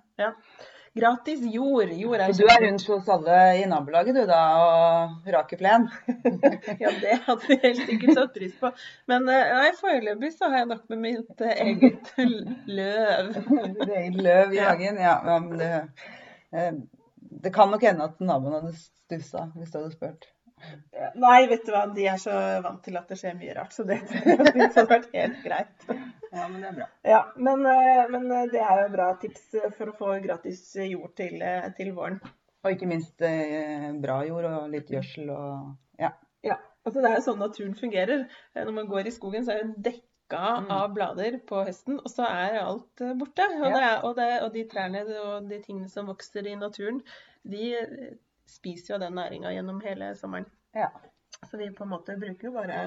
Gratis 0.95 1.41
jord. 1.49 1.89
Jord 1.97 2.21
er 2.21 2.33
så 2.37 2.45
du 2.45 2.51
er 2.53 2.63
rundt 2.67 2.87
hos 2.91 3.07
alle 3.15 3.37
i 3.57 3.65
nabolaget 3.69 4.17
du 4.17 4.23
da, 4.29 4.41
og 4.61 5.29
raker 5.35 5.61
plen. 5.61 5.89
Ja, 6.83 6.91
det 7.01 7.19
hadde 7.25 7.49
vi 7.49 7.57
helt 7.63 7.85
sikkert 7.89 8.19
satt 8.19 8.35
pris 8.37 8.57
på. 8.61 8.71
Men 9.11 9.29
eh, 9.33 9.53
nei, 9.57 9.71
foreløpig 9.79 10.33
så 10.35 10.51
har 10.53 10.63
jeg 10.63 10.71
nok 10.75 10.83
med 10.93 11.01
mitt 11.07 11.45
eh, 11.47 11.63
eget 11.65 12.13
løv. 12.69 13.31
Det 13.87 14.03
er 14.03 14.19
løv 14.29 14.53
i 14.57 14.61
hagen. 14.61 15.01
Ja, 15.01 15.17
ja, 15.27 15.39
men 15.41 15.63
det, 15.63 15.71
eh, 16.53 16.75
det 17.43 17.53
kan 17.55 17.73
nok 17.73 17.83
hende 17.87 18.07
at 18.11 18.23
naboen 18.23 18.59
hadde 18.59 18.77
stussa 18.79 19.49
hvis 19.57 19.73
du 19.73 19.81
hadde 19.81 19.95
spurt. 19.95 20.29
Nei, 21.19 21.49
vet 21.51 21.65
du 21.67 21.73
hva, 21.75 21.87
de 21.91 22.05
er 22.07 22.19
så 22.23 22.35
vant 22.63 22.83
til 22.85 22.97
at 22.99 23.09
det 23.11 23.19
skjer 23.19 23.35
mye 23.35 23.55
rart, 23.57 23.73
så 23.75 23.83
det 23.89 23.99
hadde 24.61 24.85
vært 24.91 25.09
helt 25.15 25.41
greit. 25.43 25.89
Ja, 25.89 26.47
men 26.47 26.61
det 26.61 26.69
er 26.69 26.77
bra. 26.77 26.87
Ja, 27.07 27.23
men, 27.37 27.65
eh, 27.67 28.05
men 28.13 28.29
det 28.53 28.63
er 28.63 28.85
jo 28.85 28.93
bra 28.95 29.09
tips 29.21 29.57
for 29.75 29.91
å 29.91 29.97
få 29.99 30.13
gratis 30.23 30.63
jord 30.87 31.17
til, 31.19 31.43
til 31.77 31.91
våren. 31.97 32.21
Og 32.63 32.77
ikke 32.77 32.89
minst 32.89 33.25
eh, 33.27 33.91
bra 34.01 34.21
jord 34.29 34.47
og 34.53 34.71
litt 34.71 34.93
gjødsel 34.93 35.33
og 35.35 35.99
ja. 35.99 36.13
ja. 36.47 36.61
Altså, 36.87 37.01
det 37.03 37.11
er 37.11 37.19
jo 37.19 37.27
sånn 37.27 37.43
naturen 37.43 37.75
fungerer. 37.79 38.25
Når 38.55 38.75
man 38.79 38.89
går 38.91 39.11
i 39.11 39.15
skogen, 39.15 39.45
så 39.47 39.57
er 39.57 39.67
det 39.67 39.91
dekka 39.91 40.12
mm. 40.39 40.71
av 40.75 40.93
blader 40.95 41.39
på 41.49 41.63
høsten, 41.67 42.01
og 42.01 42.11
så 42.11 42.27
er 42.29 42.59
alt 42.63 43.03
eh, 43.05 43.15
borte. 43.19 43.47
Og, 43.59 43.67
ja. 43.69 43.81
er, 43.81 43.97
og, 44.07 44.17
det, 44.19 44.29
og, 44.45 44.51
de 44.55 44.65
trærne 44.71 45.03
og 45.23 45.49
de 45.51 45.61
tingene 45.65 45.91
som 45.93 46.11
vokser 46.11 46.49
i 46.49 46.57
naturen, 46.59 47.01
de 47.43 47.65
eh, 47.79 48.13
spiser 48.49 48.95
jo 48.95 49.01
den 49.03 49.17
næringa 49.19 49.55
gjennom 49.55 49.81
hele 49.85 50.13
sommeren. 50.19 50.49
Ja. 50.77 50.91
Så 51.49 51.59
vi 51.59 51.71
på 51.75 51.85
en 51.87 51.93
måte 51.93 52.19
bruker 52.21 52.49
jo 52.49 52.53
bare 52.55 52.83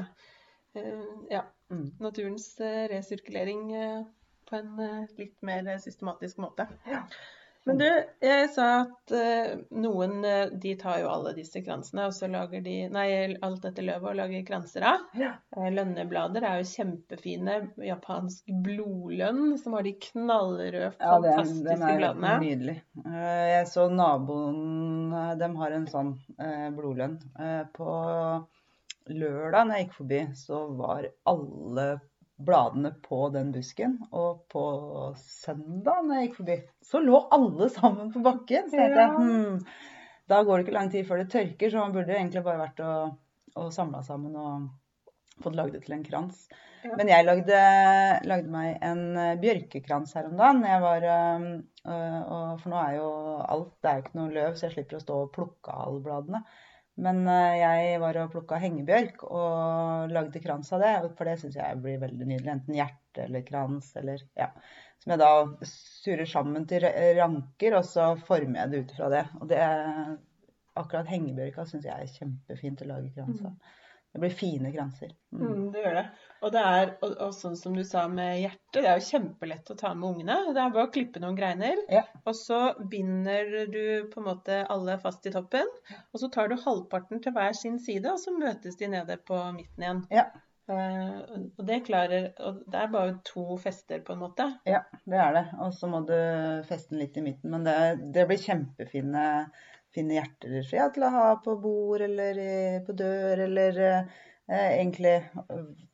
uh, 0.77 1.23
ja, 1.31 1.41
mm. 1.73 1.87
naturens 1.99 2.45
resirkulering 2.91 3.65
på 4.47 4.55
en 4.55 4.77
litt 5.17 5.41
mer 5.43 5.67
systematisk 5.81 6.39
måte. 6.43 6.67
Ja. 6.87 7.01
Men 7.65 7.79
du, 7.81 7.85
jeg 8.21 8.49
sa 8.53 8.65
at 8.83 9.13
uh, 9.15 9.53
noen 9.73 10.19
uh, 10.21 10.51
de 10.53 10.75
tar 10.77 10.99
jo 11.01 11.09
alle 11.09 11.33
disse 11.37 11.63
kransene, 11.65 12.05
og 12.05 12.13
så 12.13 12.29
lager 12.29 12.61
de 12.65 12.75
Nei, 12.93 13.07
alt 13.45 13.63
dette 13.65 13.85
løvet 13.85 14.11
og 14.11 14.19
lager 14.19 14.43
kranser 14.45 14.85
av. 14.85 15.07
Ja. 15.17 15.31
Uh, 15.57 15.71
lønneblader 15.73 16.45
er 16.45 16.61
jo 16.61 16.67
kjempefine. 16.69 17.57
Japansk 17.81 18.53
blodlønn, 18.65 19.55
som 19.61 19.77
har 19.77 19.87
de 19.87 19.95
knallrøde, 20.07 20.91
ja, 20.91 21.15
fantastiske 21.15 21.65
den, 21.65 21.81
den 21.81 21.87
er 21.89 22.01
bladene. 22.03 22.35
Nydelig. 22.45 22.77
jeg 23.05 23.69
så 23.71 23.87
naboen 23.89 25.15
De 25.39 25.49
har 25.57 25.75
en 25.75 25.87
sånn 25.89 26.13
blodlønn. 26.77 27.17
på 27.73 27.95
lørdag 29.05 29.67
når 29.67 29.77
jeg 29.77 29.85
gikk 29.85 29.97
forbi, 29.99 30.21
så 30.37 30.65
var 30.77 31.09
alle 31.29 31.87
bladene 32.37 32.91
på 33.03 33.29
den 33.33 33.51
busken. 33.55 33.97
Og 34.11 34.45
på 34.51 34.63
søndag 35.21 36.05
når 36.05 36.19
jeg 36.19 36.29
gikk 36.29 36.39
forbi, 36.39 36.57
så 36.85 37.01
lå 37.03 37.21
alle 37.35 37.69
sammen 37.73 38.11
på 38.13 38.23
bakken. 38.25 38.69
Så 38.71 38.79
tenkte 38.79 39.03
jeg 39.05 39.13
hm, 39.19 39.59
da 40.31 40.41
går 40.41 40.57
det 40.57 40.65
ikke 40.65 40.77
lang 40.79 40.91
tid 40.93 41.05
før 41.07 41.21
det 41.21 41.31
tørker, 41.33 41.69
så 41.69 41.83
man 41.83 41.93
burde 41.93 42.15
egentlig 42.15 42.41
bare 42.45 42.63
vært 42.63 42.79
og, 42.81 43.17
og 43.61 43.73
samla 43.73 44.01
sammen 44.05 44.37
og 44.41 45.43
fått 45.43 45.57
lagd 45.57 45.75
det 45.75 45.83
til 45.85 45.97
en 45.97 46.05
krans. 46.05 46.47
Ja. 46.85 46.93
Men 46.97 47.09
jeg 47.09 47.25
lagde, 47.25 47.59
lagde, 48.29 48.51
meg 48.53 48.83
en 48.85 49.03
eh, 49.17 49.37
bjørkekrans 49.41 50.13
her 50.17 50.27
om 50.29 50.35
dagen. 50.37 50.61
Var, 50.83 51.07
øh, 51.09 52.51
for 52.61 52.71
nå 52.71 52.81
er 52.81 52.97
jo 52.99 53.09
alt 53.41 53.71
Det 53.81 53.89
er 53.89 53.97
jo 53.97 54.05
ikke 54.05 54.19
noe 54.19 54.33
løv, 54.35 54.53
så 54.53 54.67
jeg 54.67 54.75
slipper 54.75 54.99
å 54.99 55.05
stå 55.05 55.19
og 55.23 55.31
plukke 55.35 55.73
av 55.73 55.87
alle 55.87 56.03
bladene. 56.05 56.43
Men 57.03 57.25
eh, 57.27 57.57
jeg 57.59 57.99
var 58.03 58.19
og 58.21 58.31
plukka 58.31 58.59
hengebjørk 58.63 59.25
og 59.27 60.13
lagde 60.15 60.41
krans 60.43 60.71
av 60.75 60.83
det. 60.83 60.93
For 61.17 61.27
det 61.27 61.37
syns 61.41 61.57
jeg 61.59 61.81
blir 61.83 62.01
veldig 62.03 62.27
nydelig. 62.29 62.51
Enten 62.53 62.77
hjerte 62.79 63.25
eller 63.27 63.45
krans 63.47 63.91
eller 63.99 64.23
ja. 64.39 64.51
Som 65.03 65.13
jeg 65.13 65.21
da 65.21 65.31
surrer 65.69 66.29
sammen 66.29 66.63
til 66.69 66.85
ranker, 67.17 67.75
og 67.77 67.83
så 67.85 68.13
former 68.25 68.61
jeg 68.61 68.71
det 68.71 68.79
ut 68.85 68.93
fra 68.97 69.09
det. 69.11 69.25
Og 69.41 69.49
det 69.51 69.59
akkurat 70.75 71.09
hengebjørka 71.11 71.65
syns 71.67 71.87
jeg 71.87 71.95
er 71.95 72.13
kjempefint 72.15 72.83
å 72.83 72.89
lage 72.89 73.11
krans 73.15 73.43
av. 73.43 73.51
Mm. 73.55 73.81
Det 74.15 74.21
blir 74.23 74.35
fine 74.39 74.71
kranser. 74.71 75.11
Mm. 75.35 75.41
Mm, 75.43 75.63
det 75.73 75.83
gjør 75.83 75.97
det. 75.97 76.05
Og 76.45 76.53
det 76.53 76.61
er, 76.61 76.91
og, 77.01 77.15
og, 77.25 77.33
sånn 77.33 77.55
som 77.57 77.73
du 77.73 77.81
sa 77.87 78.03
med 78.11 78.37
hjertet, 78.37 78.77
det 78.77 78.85
er 78.85 78.99
jo 78.99 79.07
kjempelett 79.07 79.71
å 79.73 79.77
ta 79.79 79.93
med 79.97 80.11
ungene. 80.11 80.37
Det 80.53 80.61
er 80.61 80.73
bare 80.75 80.87
å 80.87 80.93
klippe 80.93 81.21
noen 81.23 81.37
greiner, 81.39 81.79
ja. 81.89 82.03
og 82.21 82.37
så 82.37 82.59
binder 82.91 83.49
du 83.73 83.85
på 84.11 84.21
en 84.21 84.27
måte 84.27 84.59
alle 84.69 84.99
fast 85.01 85.25
i 85.25 85.33
toppen. 85.33 85.69
Og 86.13 86.21
så 86.21 86.29
tar 86.33 86.51
du 86.51 86.57
halvparten 86.61 87.23
til 87.23 87.33
hver 87.33 87.57
sin 87.57 87.79
side, 87.81 88.11
og 88.11 88.21
så 88.21 88.35
møtes 88.35 88.77
de 88.77 88.91
nede 88.93 89.17
på 89.25 89.39
midten 89.57 89.87
igjen. 89.87 90.03
Ja. 90.13 90.29
Uh, 90.65 91.45
og 91.59 91.67
det 91.67 91.83
klarer 91.85 92.31
Og 92.41 92.63
det 92.73 92.79
er 92.79 92.87
bare 92.89 93.11
to 93.27 93.53
fester, 93.61 93.99
på 94.05 94.15
en 94.15 94.23
måte. 94.23 94.47
Ja, 94.69 94.81
det 95.05 95.19
er 95.21 95.33
det. 95.37 95.45
Og 95.61 95.73
så 95.77 95.89
må 95.89 96.01
du 96.05 96.17
feste 96.69 96.93
den 96.93 97.03
litt 97.03 97.17
i 97.17 97.25
midten. 97.25 97.53
Men 97.53 97.65
det, 97.65 97.77
det 98.13 98.25
blir 98.29 98.41
kjempefine 98.41 99.25
fine 99.95 100.17
hjerter 100.17 100.91
til 100.93 101.05
å 101.07 101.11
ha 101.13 101.27
på 101.43 101.55
bord 101.61 102.03
eller 102.03 102.39
på 102.85 102.95
dør, 102.97 103.45
eller 103.45 103.79
eh, 103.79 104.23
egentlig 104.49 105.15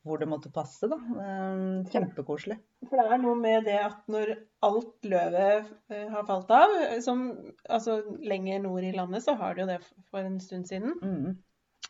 hvor 0.04 0.18
det 0.20 0.28
måtte 0.28 0.52
passe. 0.52 0.88
da. 0.90 0.98
Eh, 1.24 1.92
kjempekoselig. 1.92 2.58
For 2.88 3.00
det 3.00 3.06
er 3.06 3.22
noe 3.22 3.38
med 3.38 3.64
det 3.68 3.78
at 3.80 4.02
når 4.12 4.34
alt 4.68 5.08
løvet 5.08 5.70
eh, 5.92 6.04
har 6.12 6.26
falt 6.28 6.52
av, 6.52 6.76
som 7.04 7.24
altså 7.68 8.02
lenger 8.20 8.60
nord 8.66 8.84
i 8.84 8.92
landet, 8.96 9.24
så 9.24 9.38
har 9.40 9.56
det 9.56 9.64
jo 9.64 9.70
det 9.72 9.80
for 10.10 10.20
en 10.20 10.38
stund 10.42 10.68
siden. 10.68 10.94
Mm. 11.00 11.40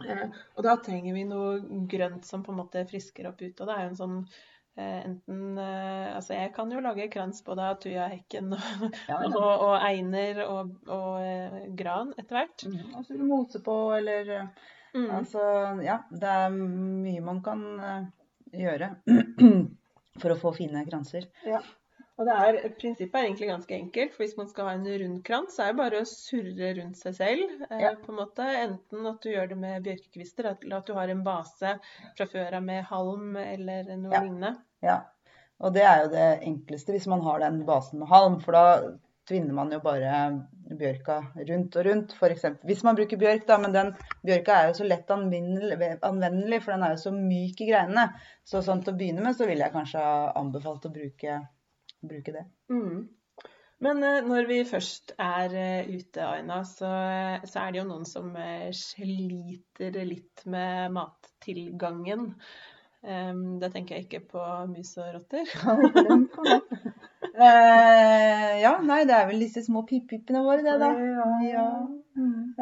Eh, 0.07 0.25
og 0.57 0.65
da 0.67 0.79
trenger 0.85 1.19
vi 1.19 1.27
noe 1.29 1.85
grønt 1.91 2.27
som 2.29 2.47
på 2.47 2.55
en 2.55 2.63
måte 2.63 2.87
frisker 2.91 3.31
opp 3.33 3.43
ut. 3.43 3.59
Og 3.59 3.69
det 3.69 3.77
er 3.77 3.87
jo 3.87 3.93
en 3.93 4.03
sånn 4.05 4.19
Eh, 4.73 5.05
enten 5.05 5.59
eh, 5.59 6.15
Altså, 6.17 6.33
jeg 6.33 6.53
kan 6.57 6.71
jo 6.73 6.81
lage 6.81 7.11
krans 7.13 7.43
både 7.45 7.65
av 7.69 7.81
tujahekken 7.83 8.55
og, 8.57 8.87
ja, 9.05 9.19
ja. 9.21 9.33
og, 9.37 9.51
og, 9.67 9.75
einer 9.85 10.41
og, 10.47 10.71
og 10.89 11.19
eh, 11.21 11.59
gran 11.77 12.15
etter 12.17 12.39
hvert. 12.39 12.65
Mm, 12.65 12.95
og 12.97 13.05
så 13.05 13.19
mose 13.21 13.61
på, 13.65 13.75
eller 13.99 14.33
mm. 14.95 15.11
Altså, 15.19 15.45
ja. 15.85 16.01
Det 16.11 16.33
er 16.39 16.57
mye 16.57 17.23
man 17.25 17.43
kan 17.45 17.63
gjøre 18.53 18.95
for 20.23 20.35
å 20.35 20.41
få 20.41 20.53
fine 20.57 20.85
kranser. 20.89 21.29
Ja. 21.49 21.63
Og 22.21 22.29
det 22.29 22.35
er, 22.37 22.59
Prinsippet 22.79 23.17
er 23.19 23.27
egentlig 23.27 23.49
ganske 23.49 23.75
enkelt. 23.75 24.13
for 24.15 24.25
Hvis 24.25 24.37
man 24.37 24.49
skal 24.51 24.69
ha 24.69 24.75
en 24.77 24.85
rund 25.03 25.23
krans, 25.27 25.57
så 25.57 25.65
er 25.65 25.73
det 25.73 25.81
bare 25.81 26.03
å 26.03 26.09
surre 26.09 26.73
rundt 26.77 27.01
seg 27.01 27.17
selv. 27.17 27.55
Eh, 27.71 27.87
på 28.03 28.13
en 28.13 28.19
måte. 28.19 28.49
Enten 28.61 29.09
at 29.09 29.25
du 29.25 29.31
gjør 29.33 29.49
det 29.51 29.59
med 29.63 29.87
bjørkekvister, 29.87 30.51
eller 30.53 30.77
at 30.79 30.91
du 30.91 30.95
har 30.99 31.11
en 31.11 31.25
base 31.27 31.73
fra 32.19 32.29
før 32.29 32.59
av 32.61 32.69
med 32.69 32.85
halm 32.91 33.41
eller 33.41 33.89
noe 33.97 34.13
ja. 34.15 34.21
lignende. 34.21 34.53
Ja, 34.85 34.99
og 35.63 35.75
det 35.75 35.87
er 35.87 36.05
jo 36.05 36.13
det 36.13 36.29
enkleste 36.51 36.95
hvis 36.95 37.09
man 37.11 37.25
har 37.25 37.43
den 37.43 37.63
basen 37.67 38.03
med 38.03 38.11
halm. 38.13 38.39
For 38.45 38.59
da 38.59 38.93
tvinner 39.31 39.57
man 39.57 39.73
jo 39.73 39.81
bare 39.83 40.13
bjørka 40.79 41.19
rundt 41.49 41.79
og 41.79 41.87
rundt. 41.87 42.15
For 42.19 42.35
eksempel. 42.35 42.67
hvis 42.71 42.85
man 42.87 42.99
bruker 42.99 43.21
bjørk, 43.21 43.47
da, 43.49 43.59
men 43.63 43.75
den 43.75 43.95
bjørka 44.27 44.59
er 44.59 44.71
jo 44.71 44.77
så 44.81 44.89
lett 44.89 45.11
anvendelig, 45.11 46.61
for 46.63 46.75
den 46.75 46.87
er 46.87 46.95
jo 46.97 47.03
så 47.07 47.15
myk 47.17 47.65
i 47.65 47.71
greinene. 47.71 48.07
Så 48.45 48.63
sånn 48.65 48.83
til 48.85 48.95
å 48.95 49.01
begynne 49.01 49.25
med 49.25 49.39
så 49.39 49.49
ville 49.49 49.65
jeg 49.67 49.75
kanskje 49.75 50.05
ha 50.05 50.31
anbefalt 50.39 50.89
å 50.89 50.95
bruke 50.95 51.41
bruke 52.03 52.35
det. 52.35 52.45
Mm. 52.73 53.09
Men 53.83 54.03
uh, 54.07 54.19
når 54.27 54.49
vi 54.51 54.59
først 54.67 55.15
er 55.23 55.55
uh, 55.55 55.91
ute, 55.91 56.27
Aina, 56.27 56.61
så, 56.67 56.91
så, 57.47 57.57
er 57.63 57.73
det 57.73 57.83
jo 57.83 57.89
noen 57.89 58.07
som 58.09 58.35
sliter 58.79 59.99
litt 60.07 60.45
med 60.51 60.95
mattilgangen. 60.99 62.31
Um, 63.03 63.59
da 63.59 63.67
tenker 63.71 63.99
jeg 63.99 64.07
ikke 64.07 64.27
på 64.37 64.45
mus 64.71 64.95
og 65.03 65.17
rotter. 65.17 65.49
Ja, 67.43 68.73
nei, 68.85 69.03
det 69.09 69.15
er 69.17 69.29
vel 69.31 69.43
disse 69.43 69.63
små 69.67 69.85
pip-pipene 69.89 70.43
våre, 70.45 70.63
det, 70.67 70.79
da. 70.83 70.91
Ja. 71.47 71.69
Mm. 72.17 72.55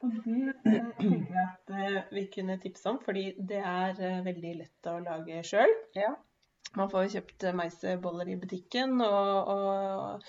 Og 0.00 0.14
det 0.24 0.54
tenker 0.96 1.34
jeg 1.36 1.46
at 1.46 2.12
vi 2.14 2.24
kunne 2.32 2.58
tipse 2.62 2.88
om, 2.88 2.98
fordi 3.04 3.30
det 3.48 3.60
er 3.60 4.22
veldig 4.24 4.54
lett 4.62 4.90
å 4.90 4.98
lage 5.04 5.42
sjøl. 5.46 5.74
Ja. 5.98 6.14
Man 6.78 6.90
får 6.90 7.06
jo 7.06 7.12
kjøpt 7.18 7.48
meiseboller 7.58 8.30
i 8.30 8.38
butikken 8.40 9.00
og, 9.02 9.50
og, 9.54 10.26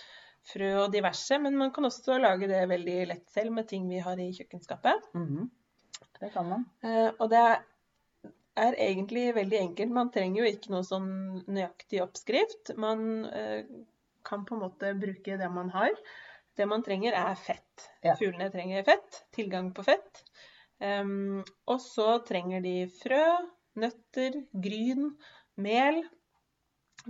frø 0.52 0.72
og 0.84 0.94
diverse, 0.94 1.38
men 1.40 1.58
man 1.60 1.74
kan 1.74 1.86
også 1.86 2.18
lage 2.20 2.50
det 2.50 2.64
veldig 2.70 3.00
lett 3.12 3.28
selv 3.30 3.54
med 3.54 3.70
ting 3.70 3.86
vi 3.90 4.02
har 4.02 4.20
i 4.20 4.32
kjøkkenskapet. 4.34 5.12
Mm 5.14 5.28
-hmm. 5.28 5.50
Det 6.20 6.30
kan 6.34 6.50
man. 6.50 6.66
Eh, 6.84 7.12
og 7.20 7.30
det 7.30 7.38
er 7.38 7.62
egentlig 8.60 9.30
veldig 9.36 9.60
enkelt. 9.60 9.94
Man 9.96 10.12
trenger 10.12 10.42
jo 10.44 10.50
ikke 10.52 10.74
noe 10.74 10.86
sånn 10.88 11.12
nøyaktig 11.48 12.02
oppskrift. 12.04 12.74
Man 12.80 13.26
eh, 13.30 13.64
kan 14.28 14.46
på 14.46 14.58
en 14.58 14.66
måte 14.66 14.94
bruke 15.00 15.38
det 15.40 15.50
man 15.54 15.72
har. 15.74 15.94
Det 16.58 16.68
man 16.68 16.84
trenger, 16.84 17.16
er 17.16 17.38
fett. 17.40 17.88
Ja. 18.04 18.18
Fuglene 18.20 18.52
trenger 18.52 18.84
fett. 18.88 19.22
Tilgang 19.36 19.72
på 19.76 19.86
fett. 19.88 20.24
Um, 20.82 21.44
og 21.70 21.78
så 21.84 22.18
trenger 22.26 22.64
de 22.66 22.76
frø, 22.92 23.24
nøtter, 23.80 24.42
gryn, 24.52 25.12
mel 25.62 26.02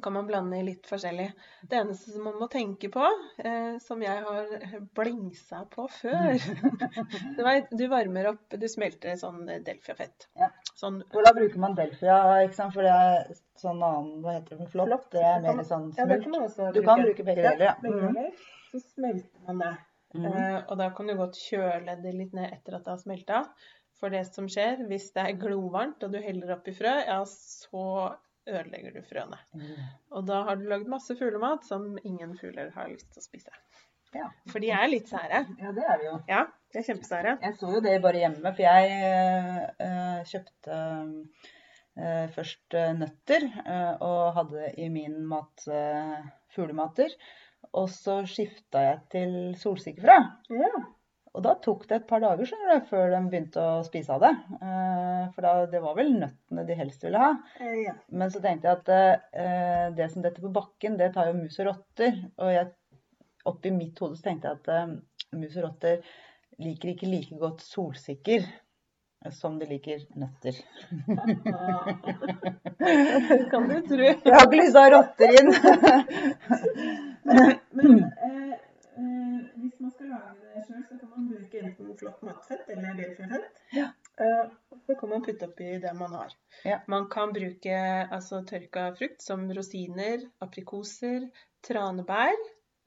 kan 0.03 0.13
man 0.13 0.27
blande 0.27 0.57
i 0.57 0.63
litt 0.63 0.87
forskjellig. 0.87 1.27
Det 1.67 1.77
eneste 1.81 2.13
som 2.13 2.23
man 2.27 2.37
må 2.39 2.47
tenke 2.51 2.89
på, 2.93 3.03
eh, 3.43 3.75
som 3.83 4.01
jeg 4.03 4.23
har 4.27 4.53
blingsa 4.97 5.63
på 5.71 5.87
før 5.91 6.37
du, 7.37 7.41
vet, 7.43 7.71
du 7.75 7.85
varmer 7.91 8.31
opp 8.31 8.55
Du 8.61 8.67
smelter 8.71 9.17
sånn 9.19 9.43
delfiafett. 9.65 10.29
Ja. 10.39 10.51
Sånn, 10.79 11.01
For 11.11 11.27
da 11.27 11.33
bruker 11.37 11.61
man 11.61 11.75
delfia, 11.77 12.17
ikke 12.45 12.57
sant? 12.57 12.75
For 12.77 12.87
det 12.87 12.95
er 12.95 13.35
sånn 13.61 13.83
annen 13.83 14.23
Hva 14.23 14.37
heter 14.39 14.61
det? 14.61 14.69
Flott. 14.71 15.09
Det 15.13 15.21
er 15.25 15.43
mer 15.43 15.63
sånn 15.67 15.91
smult. 15.95 16.57
Ja, 16.57 16.71
du 16.73 16.81
kan 16.85 17.03
bruke 17.03 17.27
begge 17.27 17.45
deler, 17.45 17.67
ja. 17.71 17.77
Begge 17.83 18.07
mm. 18.07 18.17
deler. 18.17 18.49
Så 18.71 18.83
smelter 18.85 19.47
man 19.47 19.61
det. 19.65 19.75
Mm. 20.15 20.25
Eh, 20.27 20.57
og 20.65 20.73
da 20.79 20.89
kan 20.95 21.07
du 21.07 21.15
godt 21.19 21.37
kjøle 21.39 21.95
det 22.03 22.15
litt 22.15 22.33
ned 22.35 22.51
etter 22.51 22.77
at 22.77 22.87
det 22.87 22.93
har 22.95 23.03
smelta. 23.03 23.43
For 24.01 24.13
det 24.13 24.23
som 24.31 24.47
skjer, 24.49 24.81
hvis 24.89 25.11
det 25.15 25.23
er 25.27 25.39
glovarmt 25.39 26.03
og 26.05 26.13
du 26.13 26.17
heller 26.23 26.55
oppi 26.55 26.73
frø, 26.73 26.93
ja, 27.05 27.19
så 27.27 27.83
ødelegger 28.49 28.95
du 28.95 29.01
frøene. 29.05 29.37
Mm. 29.53 29.87
Og 30.17 30.27
da 30.27 30.41
har 30.47 30.59
du 30.59 30.67
lagd 30.69 30.89
masse 30.91 31.15
fuglemat 31.19 31.65
som 31.67 31.93
ingen 32.03 32.35
fugler 32.39 32.71
har 32.75 32.91
lyst 32.91 33.11
til 33.13 33.21
å 33.21 33.25
spise. 33.25 33.53
Ja. 34.15 34.27
For 34.51 34.59
de 34.63 34.71
er 34.75 34.89
litt 34.91 35.07
sære. 35.11 35.45
Ja, 35.61 35.71
det 35.75 35.83
er 35.87 35.99
vi 36.01 36.07
jo. 36.09 36.15
Ja, 36.27 36.43
de 36.73 36.81
er 36.81 36.87
kjempesære. 36.89 37.35
Jeg 37.45 37.57
så 37.59 37.69
jo 37.71 37.83
det 37.83 37.97
bare 38.03 38.23
hjemme, 38.25 38.51
for 38.51 38.63
jeg 38.65 38.97
eh, 39.85 40.17
kjøpte 40.27 40.79
eh, 41.95 42.25
først 42.35 42.79
nøtter 42.99 43.47
eh, 43.61 43.93
og 44.03 44.33
hadde 44.35 44.73
i 44.83 44.89
min 44.91 45.21
mat 45.31 45.63
fuglemater. 46.51 47.15
Og 47.77 47.87
så 47.93 48.17
skifta 48.27 48.83
jeg 48.83 48.99
til 49.13 49.35
solsikkefrø. 49.61 50.17
Ja. 50.57 50.71
Og 51.31 51.43
da 51.45 51.53
tok 51.63 51.85
det 51.87 51.95
et 51.95 52.07
par 52.09 52.19
dager 52.23 52.47
skjønner 52.47 52.81
du, 52.81 52.87
før 52.89 53.13
de 53.13 53.19
begynte 53.31 53.61
å 53.63 53.83
spise 53.87 54.11
av 54.11 54.23
det. 54.25 54.31
Eh, 54.57 55.29
for 55.31 55.45
da, 55.45 55.51
det 55.71 55.79
var 55.83 55.95
vel 55.95 56.11
nøttene 56.19 56.65
de 56.67 56.75
helst 56.75 57.05
ville 57.05 57.21
ha. 57.21 57.29
ja. 57.61 57.93
Men 58.11 58.33
så 58.33 58.41
tenkte 58.43 58.67
jeg 58.67 58.81
at 58.81 58.91
eh, 59.39 59.85
det 59.95 60.09
som 60.11 60.25
detter 60.25 60.43
på 60.43 60.55
bakken, 60.57 60.97
det 60.99 61.13
tar 61.15 61.31
jo 61.31 61.39
mus 61.39 61.55
og 61.63 61.69
rotter. 61.69 62.19
Og 62.41 62.51
jeg, 62.51 62.67
oppi 63.47 63.71
mitt 63.75 64.01
hode 64.03 64.19
så 64.19 64.27
tenkte 64.27 64.51
jeg 64.51 64.59
at 64.59 64.67
eh, 64.75 64.91
mus 65.39 65.55
og 65.55 65.63
rotter 65.69 66.03
liker 66.61 66.91
ikke 66.91 67.09
like 67.09 67.39
godt 67.39 67.63
solsikker 67.63 68.43
som 69.29 69.59
de 69.59 69.65
liker 69.69 69.99
nøtter. 70.17 70.51
kan 73.51 73.69
du 73.69 73.81
tro. 73.87 74.01
Jeg 74.01 74.17
har 74.25 74.45
ikke 74.47 74.57
lyst 74.57 74.73
til 74.73 74.79
å 74.79 74.81
ha 74.81 74.89
rotter 74.95 75.29
inn. 75.37 75.49
Men 77.29 77.41
eh, 77.51 77.53
eh, 77.53 77.59
hvis 77.77 77.93
man 79.81 79.91
skal 79.95 80.11
lage 80.13 80.35
det 80.41 80.63
sjøl, 80.67 80.83
så 80.89 80.97
kan 80.99 81.09
man 81.15 81.27
bruke 81.31 81.61
enten 81.65 81.95
flott 81.99 82.21
matfett 82.27 82.69
eller 82.75 82.95
delfefett. 82.99 83.61
Ja. 83.77 83.87
Eh, 84.21 84.51
så 84.85 84.95
kan 84.99 85.09
man 85.13 85.23
putte 85.25 85.47
oppi 85.49 85.71
det 85.83 85.93
man 85.97 86.13
har. 86.19 86.35
Ja. 86.67 86.79
Man 86.91 87.07
kan 87.13 87.33
bruke 87.35 87.75
altså, 88.11 88.43
tørka 88.47 88.89
frukt 88.99 89.21
som 89.25 89.47
rosiner, 89.57 90.23
aprikoser, 90.45 91.27
tranebær. 91.65 92.37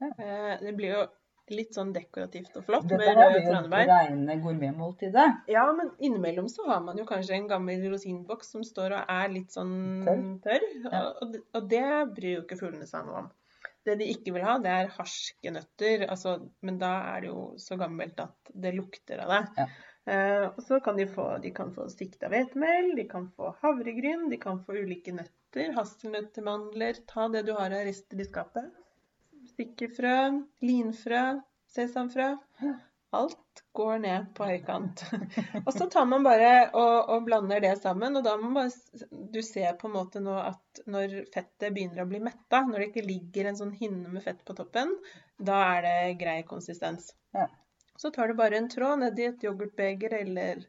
Ja. 0.03 0.09
Eh, 0.19 0.55
det 0.63 0.73
blir 0.77 0.95
jo 0.95 1.05
litt 1.53 1.75
sånn 1.77 1.91
dekorativt 1.93 2.55
og 2.57 2.63
flott 2.65 2.87
Dette 2.89 2.97
med 2.97 3.11
røde 3.13 3.25
blir 3.29 3.35
jo 3.35 3.41
et 3.43 3.51
tranebær. 3.53 3.89
reine 3.91 4.35
gourmetmåltidet. 4.41 5.25
Ja, 5.53 5.65
men 5.77 5.91
innimellom 6.01 6.47
så 6.49 6.65
har 6.71 6.79
man 6.81 6.97
jo 6.97 7.05
kanskje 7.05 7.35
en 7.37 7.47
gammel 7.51 7.83
rosinboks 7.91 8.49
som 8.55 8.63
står 8.65 8.95
og 8.97 9.11
er 9.13 9.29
litt 9.33 9.53
sånn 9.53 9.75
Tørr. 10.07 10.23
tørr. 10.47 10.65
Og, 11.21 11.35
og 11.59 11.67
det 11.69 11.83
bryr 12.17 12.39
jo 12.39 12.45
ikke 12.47 12.57
fuglene 12.63 12.87
seg 12.89 13.05
noe 13.05 13.25
om. 13.25 13.29
Det 13.85 13.95
de 13.99 14.07
ikke 14.09 14.33
vil 14.33 14.45
ha, 14.45 14.55
det 14.61 14.71
er 14.71 14.93
harske 14.95 15.51
nøtter. 15.53 16.07
Altså, 16.09 16.37
men 16.65 16.79
da 16.81 16.93
er 17.11 17.25
det 17.25 17.29
jo 17.29 17.41
så 17.61 17.77
gammelt 17.77 18.19
at 18.23 18.53
det 18.53 18.73
lukter 18.77 19.21
av 19.21 19.33
det. 19.33 19.41
Ja. 19.59 19.67
Eh, 20.05 20.45
og 20.51 20.61
så 20.61 20.79
kan 20.85 20.97
de 20.97 21.07
få, 21.09 21.27
de 21.41 21.51
kan 21.53 21.71
få 21.73 21.87
sikta 21.89 22.29
hvetemel, 22.29 22.91
de 22.97 23.07
kan 23.09 23.29
få 23.37 23.53
havregryn, 23.63 24.27
de 24.29 24.37
kan 24.41 24.61
få 24.65 24.77
ulike 24.85 25.13
nøtter. 25.15 25.71
Hasselnøtter, 25.77 26.45
mandler. 26.45 26.99
Ta 27.09 27.29
det 27.33 27.45
du 27.47 27.53
har 27.57 27.73
av 27.73 27.85
rester 27.87 28.21
i 28.21 28.27
skapet. 28.27 28.73
Stikkefrø, 29.53 30.17
linfrø, 30.65 31.23
sesamfrø. 31.73 32.33
Alt 33.15 33.61
går 33.75 33.99
ned 34.03 34.29
på 34.37 34.47
høykant. 34.47 35.03
og 35.65 35.71
så 35.73 35.87
tar 35.91 36.07
man 36.09 36.23
bare 36.25 36.51
og, 36.69 37.11
og 37.11 37.25
blander 37.27 37.61
det 37.63 37.73
sammen, 37.81 38.15
og 38.17 38.23
da 38.25 38.35
må 38.39 38.49
man 38.49 38.69
bare 38.69 39.09
Du 39.33 39.41
ser 39.43 39.75
på 39.79 39.89
en 39.89 39.95
måte 39.97 40.21
nå 40.23 40.35
at 40.39 40.81
når 40.91 41.17
fettet 41.33 41.75
begynner 41.75 42.03
å 42.03 42.09
bli 42.09 42.21
metta, 42.23 42.63
når 42.67 42.79
det 42.79 42.89
ikke 42.91 43.05
ligger 43.09 43.49
en 43.49 43.59
sånn 43.59 43.75
hinne 43.75 44.11
med 44.11 44.23
fett 44.25 44.41
på 44.47 44.55
toppen, 44.57 44.95
da 45.37 45.61
er 45.75 45.85
det 45.87 46.17
grei 46.21 46.39
konsistens. 46.47 47.11
Ja. 47.35 47.49
Så 47.95 48.11
tar 48.15 48.27
du 48.27 48.39
bare 48.39 48.59
en 48.59 48.71
tråd 48.71 48.99
ned 48.99 49.19
i 49.19 49.29
et 49.29 49.43
yoghurtbeger 49.43 50.17
eller 50.19 50.65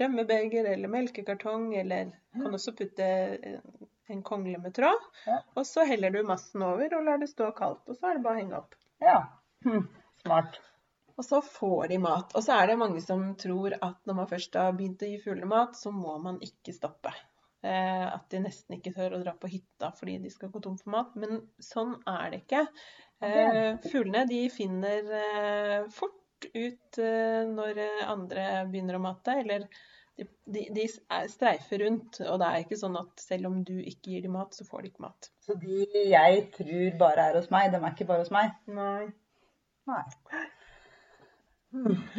rømmebeger 0.00 0.68
eller 0.72 0.88
melkekartong, 0.90 1.74
eller 1.76 2.12
kan 2.32 2.56
også 2.56 2.72
putte 2.76 3.08
en 4.06 4.22
kongle 4.22 4.58
med 4.58 4.74
tråd. 4.74 5.08
Ja. 5.26 5.40
Og 5.54 5.66
så 5.66 5.84
heller 5.88 6.10
du 6.10 6.22
massen 6.26 6.64
over 6.64 6.96
og 6.96 7.04
lar 7.08 7.20
det 7.20 7.30
stå 7.32 7.50
kaldt, 7.56 7.84
og 7.88 7.98
så 7.98 8.10
er 8.10 8.18
det 8.18 8.24
bare 8.26 8.36
å 8.36 8.42
henge 8.42 8.60
opp. 8.60 8.78
Ja. 9.04 9.18
Hm. 9.64 9.86
Smart. 10.24 10.60
Og 11.18 11.22
så 11.26 11.38
får 11.46 11.88
de 11.92 11.98
mat. 12.02 12.32
Og 12.34 12.42
så 12.42 12.56
er 12.58 12.72
det 12.72 12.78
mange 12.80 13.00
som 13.04 13.22
tror 13.38 13.76
at 13.78 14.00
når 14.08 14.16
man 14.18 14.26
først 14.30 14.56
har 14.58 14.72
begynt 14.74 15.04
å 15.06 15.10
gi 15.12 15.20
fuglene 15.22 15.46
mat, 15.50 15.76
så 15.78 15.92
må 15.94 16.16
man 16.22 16.40
ikke 16.42 16.74
stoppe. 16.74 17.12
Eh, 17.64 18.06
at 18.10 18.26
de 18.34 18.40
nesten 18.44 18.76
ikke 18.76 18.92
tør 18.96 19.14
å 19.16 19.22
dra 19.22 19.32
på 19.40 19.48
hytta 19.48 19.92
fordi 19.96 20.18
de 20.24 20.32
skal 20.34 20.50
gå 20.52 20.60
tom 20.64 20.74
for 20.80 20.90
mat. 20.96 21.14
Men 21.16 21.44
sånn 21.62 21.94
er 22.10 22.34
det 22.34 22.42
ikke. 22.42 22.64
Eh, 23.24 23.78
fuglene 23.86 24.26
de 24.28 24.42
finner 24.52 25.14
eh, 25.22 25.86
fort 25.94 26.48
ut 26.50 26.98
eh, 27.00 27.42
når 27.48 27.78
andre 28.10 28.48
begynner 28.68 28.98
å 28.98 29.04
mate. 29.06 29.38
Eller 29.44 29.68
de, 30.18 30.26
de, 30.50 30.66
de 30.76 30.84
er- 30.90 31.30
streifer 31.32 31.86
rundt. 31.86 32.20
Og 32.26 32.42
det 32.42 32.50
er 32.50 32.66
ikke 32.66 32.80
sånn 32.82 32.98
at 33.00 33.22
selv 33.22 33.48
om 33.52 33.62
du 33.64 33.76
ikke 33.80 34.16
gir 34.16 34.26
dem 34.26 34.34
mat, 34.36 34.52
så 34.58 34.66
får 34.68 34.82
de 34.82 34.90
ikke 34.92 35.06
mat. 35.06 35.30
Så 35.46 35.56
de 35.62 35.86
jeg 36.10 36.44
tror 36.58 36.98
bare 37.06 37.30
er 37.30 37.38
hos 37.40 37.48
meg, 37.54 37.70
de 37.72 37.80
er 37.80 37.94
ikke 37.94 38.10
bare 38.10 38.26
hos 38.26 38.34
meg. 38.34 38.50
Nei. 38.66 39.06
Nei. 39.88 40.02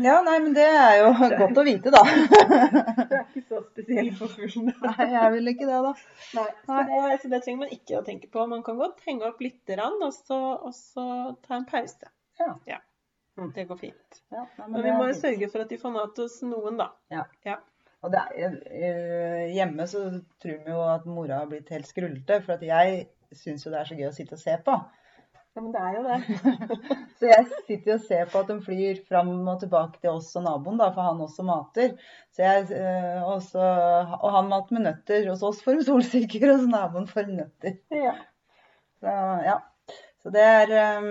Ja, 0.03 0.17
nei, 0.25 0.35
men 0.43 0.55
det 0.55 0.65
er 0.67 0.97
jo 0.99 1.11
godt 1.41 1.59
å 1.61 1.63
vite, 1.65 1.91
da. 1.93 2.01
Du 3.05 3.13
er 3.15 3.21
ikke 3.23 3.43
så 3.47 3.61
spesiell 3.69 4.09
for 4.17 4.31
fuglene. 4.31 4.73
Nei, 4.85 5.05
jeg 5.13 5.31
vil 5.35 5.51
ikke 5.51 5.67
det, 5.69 5.77
da. 5.85 5.93
Nei, 6.39 6.47
så 6.65 6.79
det, 6.89 7.19
så 7.21 7.31
det 7.31 7.39
trenger 7.45 7.61
man 7.63 7.75
ikke 7.75 7.99
å 7.99 8.03
tenke 8.07 8.29
på. 8.31 8.47
Man 8.51 8.65
kan 8.65 8.79
godt 8.79 9.03
henge 9.07 9.29
opp 9.29 9.39
litt, 9.43 9.61
og 9.77 10.11
og 10.15 10.73
så 10.75 11.05
ta 11.45 11.59
en 11.59 11.67
pause. 11.69 12.11
Ja. 12.67 12.81
Det 13.55 13.65
går 13.67 13.79
fint. 13.79 14.19
Ja, 14.31 14.43
nei, 14.43 14.67
men 14.67 14.75
Men 14.77 14.85
vi 14.87 14.93
må 14.95 15.07
jo 15.09 15.15
sørge 15.17 15.49
for 15.51 15.63
at 15.65 15.71
de 15.71 15.79
får 15.79 15.95
mat 15.95 16.21
hos 16.23 16.37
noen, 16.47 16.77
da. 16.79 16.91
Og 18.05 18.11
det 18.13 18.21
er, 18.37 18.59
eh, 18.69 19.45
hjemme 19.55 19.87
så 19.89 20.03
tror 20.43 20.59
vi 20.63 20.71
jo 20.75 20.83
at 20.87 21.07
mora 21.09 21.41
har 21.41 21.49
blitt 21.51 21.71
helt 21.73 21.87
skrullete, 21.89 22.41
for 22.45 22.55
at 22.55 22.63
jeg 22.63 23.07
syns 23.35 23.65
jo 23.65 23.73
det 23.73 23.81
er 23.81 23.89
så 23.89 23.97
gøy 23.97 24.07
å 24.11 24.15
sitte 24.15 24.37
og 24.37 24.43
se 24.43 24.55
på. 24.67 24.75
Ja, 25.55 25.61
men 25.61 25.71
det 25.71 25.81
er 25.81 25.93
jo 25.95 26.01
det. 26.03 26.17
Så 27.19 27.29
jeg 27.29 27.45
sitter 27.67 27.93
og 27.93 28.01
ser 28.03 28.25
på 28.31 28.41
at 28.41 28.49
de 28.51 28.55
flyr 28.63 28.97
fram 29.07 29.29
og 29.47 29.61
tilbake 29.61 30.01
til 30.01 30.11
oss 30.11 30.33
og 30.35 30.43
naboen, 30.43 30.81
da, 30.81 30.89
for 30.91 31.07
han 31.07 31.21
også 31.23 31.45
mater. 31.47 31.93
Så 32.35 32.43
jeg, 32.43 32.65
øh, 32.75 33.21
også, 33.37 33.61
og 34.19 34.33
han 34.35 34.49
mater 34.51 34.75
med 34.75 34.83
nøtter. 34.89 35.29
Hos 35.31 35.45
oss 35.47 35.61
får 35.63 35.79
de 35.79 35.85
solsikker, 35.87 36.49
og 36.49 36.59
hos 36.59 36.67
naboen 36.73 37.07
får 37.07 37.29
de 37.29 37.37
nøtter. 37.39 37.79
Ja. 37.95 38.17
Så 38.99 39.15
ja. 39.47 39.61
Så 40.25 40.31
det 40.33 40.41
er 40.41 40.71
eh, 40.73 41.07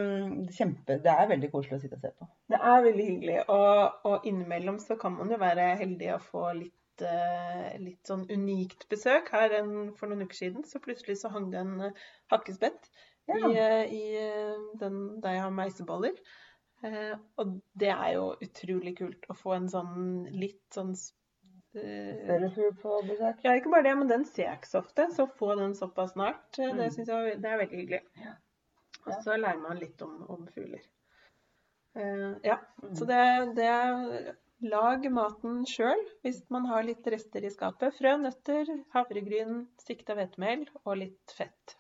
kjempe 0.51 0.97
Det 0.99 1.11
er 1.13 1.29
veldig 1.31 1.49
koselig 1.53 1.77
å 1.77 1.83
sitte 1.85 1.97
og 2.01 2.03
se 2.03 2.11
på. 2.11 2.27
Det 2.51 2.59
er 2.59 2.81
veldig 2.83 3.05
hyggelig. 3.07 3.37
Og, 3.55 4.01
og 4.11 4.27
innimellom 4.27 4.81
så 4.83 4.99
kan 5.01 5.15
man 5.15 5.31
jo 5.31 5.39
være 5.41 5.69
heldig 5.79 6.09
å 6.17 6.21
få 6.21 6.49
litt, 6.59 7.05
eh, 7.07 7.77
litt 7.79 8.11
sånn 8.11 8.27
unikt 8.27 8.89
besøk. 8.91 9.31
Her 9.33 9.55
en, 9.63 9.75
for 9.97 10.11
noen 10.11 10.27
uker 10.27 10.41
siden 10.43 10.67
så 10.67 10.83
plutselig 10.83 11.21
så 11.23 11.31
hang 11.33 11.47
det 11.55 11.63
en 11.63 11.77
eh, 11.89 12.03
hakkespett 12.35 12.91
Ja. 13.31 13.37
i, 13.49 13.57
eh, 13.57 13.93
i 13.95 14.03
eh, 14.21 14.65
den 14.81 15.21
der 15.25 15.39
jeg 15.39 15.45
har 15.47 15.53
meiseboller. 15.57 16.17
Eh, 16.85 17.15
og 17.41 17.55
det 17.81 17.89
er 17.95 18.11
jo 18.19 18.25
utrolig 18.45 18.97
kult 18.99 19.25
å 19.33 19.37
få 19.39 19.55
en 19.57 19.69
sånn 19.73 20.27
litt 20.35 20.61
sånn 20.75 20.91
eh, 20.93 22.11
Større 22.21 22.51
fugl 22.53 22.75
på 22.83 22.99
besøk. 23.09 23.41
Ja, 23.47 23.55
ikke 23.57 23.73
bare 23.73 23.87
det, 23.89 23.95
men 24.03 24.11
den 24.11 24.27
ser 24.29 24.51
jeg 24.51 24.59
ikke 24.61 24.73
så 24.75 24.83
ofte. 24.85 25.09
Så 25.17 25.25
å 25.25 25.33
få 25.39 25.55
den 25.61 25.73
såpass 25.79 26.13
snart, 26.13 26.59
mm. 26.61 26.77
det 26.83 26.91
syns 26.95 27.09
jeg 27.15 27.39
det 27.41 27.51
er 27.55 27.63
veldig 27.63 27.81
hyggelig. 27.81 28.03
Og 29.05 29.13
Ja. 29.13 29.21
så 29.25 29.37
lærer 29.41 29.61
man 29.61 29.81
litt 29.81 30.01
om, 30.05 30.21
om 30.33 30.47
fugler. 30.53 30.85
Eh, 31.97 32.33
ja, 32.45 32.59
Mm. 32.83 32.95
så 32.99 33.07
det, 33.09 33.23
det 33.57 33.65
er 33.71 34.35
Lag 34.65 35.03
maten 35.13 35.65
sjøl 35.69 35.99
hvis 36.23 36.39
man 36.49 36.65
har 36.71 36.85
litt 36.87 37.05
rester 37.13 37.45
i 37.45 37.51
skapet. 37.53 37.93
Frø, 37.99 38.15
nøtter, 38.23 38.69
havregryn, 38.95 39.67
sikta 39.83 40.15
hvetemel 40.17 40.63
og 40.85 40.97
litt 41.01 41.35
fett. 41.37 41.75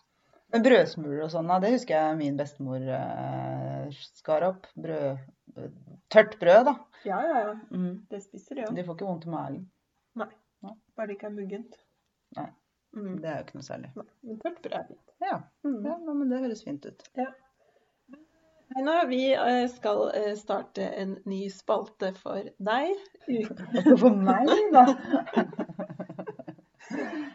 Men 0.52 0.62
brødsmuler 0.62 1.22
og 1.24 1.30
sånn, 1.32 1.48
det 1.62 1.70
husker 1.72 1.94
jeg 1.96 2.18
min 2.18 2.36
bestemor 2.38 2.82
eh, 2.96 3.94
skar 4.20 4.44
opp. 4.50 4.66
Brød, 4.78 5.22
tørt 6.12 6.36
brød, 6.40 6.68
da. 6.68 6.74
Ja, 7.08 7.20
ja, 7.26 7.38
ja. 7.48 7.54
Mm. 7.74 7.94
Det 8.10 8.20
spiser 8.22 8.60
de 8.60 8.66
òg. 8.68 8.74
De 8.76 8.84
får 8.86 8.98
ikke 8.98 9.08
vondt 9.08 9.26
i 9.26 9.32
magen. 9.32 9.64
Nei, 10.20 10.28
Bare 10.94 11.10
det 11.10 11.16
ikke 11.18 11.26
er 11.30 11.34
muggent. 11.38 11.74
Nei. 12.38 12.46
Mm. 12.94 13.16
Det 13.22 13.26
er 13.30 13.40
jo 13.40 13.46
ikke 13.48 13.58
noe 13.58 13.66
særlig. 13.66 13.90
Nei, 13.98 14.06
Men 14.28 14.38
tørt 14.44 14.60
brød 14.62 14.76
er 14.78 14.86
fint. 14.92 15.10
Ja, 15.24 15.40
Mm. 15.64 15.80
ja 15.88 15.96
men 16.12 16.30
det 16.30 16.40
høres 16.44 16.62
fint 16.64 16.86
ut. 16.86 17.02
Heina, 18.74 18.94
vi 19.10 19.20
eh, 19.34 19.64
skal 19.70 20.06
eh, 20.16 20.30
starte 20.38 20.86
en 21.02 21.16
ny 21.30 21.42
spalte 21.52 22.12
for 22.20 22.46
deg. 22.58 22.94
For 24.00 24.14
meg, 24.14 24.50
da. 24.74 24.84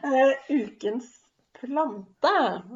Eh, 0.10 0.32
ukens 0.50 1.08
plante. 1.60 2.34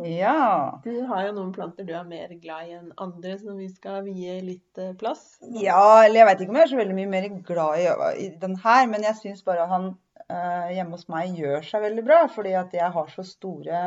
Ja. 0.08 0.80
Du 0.84 0.94
har 1.10 1.28
jo 1.28 1.36
noen 1.38 1.52
planter 1.56 1.88
du 1.88 1.94
er 1.96 2.08
mer 2.08 2.34
glad 2.42 2.70
i 2.70 2.78
enn 2.78 2.92
andre, 3.02 3.36
som 3.42 3.58
vi 3.60 3.70
skal 3.72 4.04
vie 4.08 4.40
litt 4.46 4.82
eh, 4.82 4.96
plass. 5.00 5.38
Ja, 5.56 6.04
eller 6.04 6.22
jeg 6.22 6.30
vet 6.32 6.44
ikke 6.44 6.56
om 6.56 6.60
jeg 6.62 6.68
er 6.68 6.74
så 6.74 6.82
veldig 6.82 6.98
mye 7.00 7.12
mer 7.14 7.30
glad 7.48 7.84
i, 7.84 7.88
i 8.26 8.28
den 8.42 8.58
her, 8.64 8.88
men 8.92 9.08
jeg 9.08 9.20
syns 9.22 9.46
bare 9.48 9.70
han 9.72 9.94
eh, 10.28 10.74
hjemme 10.78 10.98
hos 10.98 11.08
meg 11.12 11.40
gjør 11.40 11.66
seg 11.68 11.88
veldig 11.88 12.06
bra, 12.08 12.20
fordi 12.34 12.56
at 12.60 12.76
jeg 12.76 12.92
har 12.98 13.14
så 13.14 13.26
store 13.28 13.86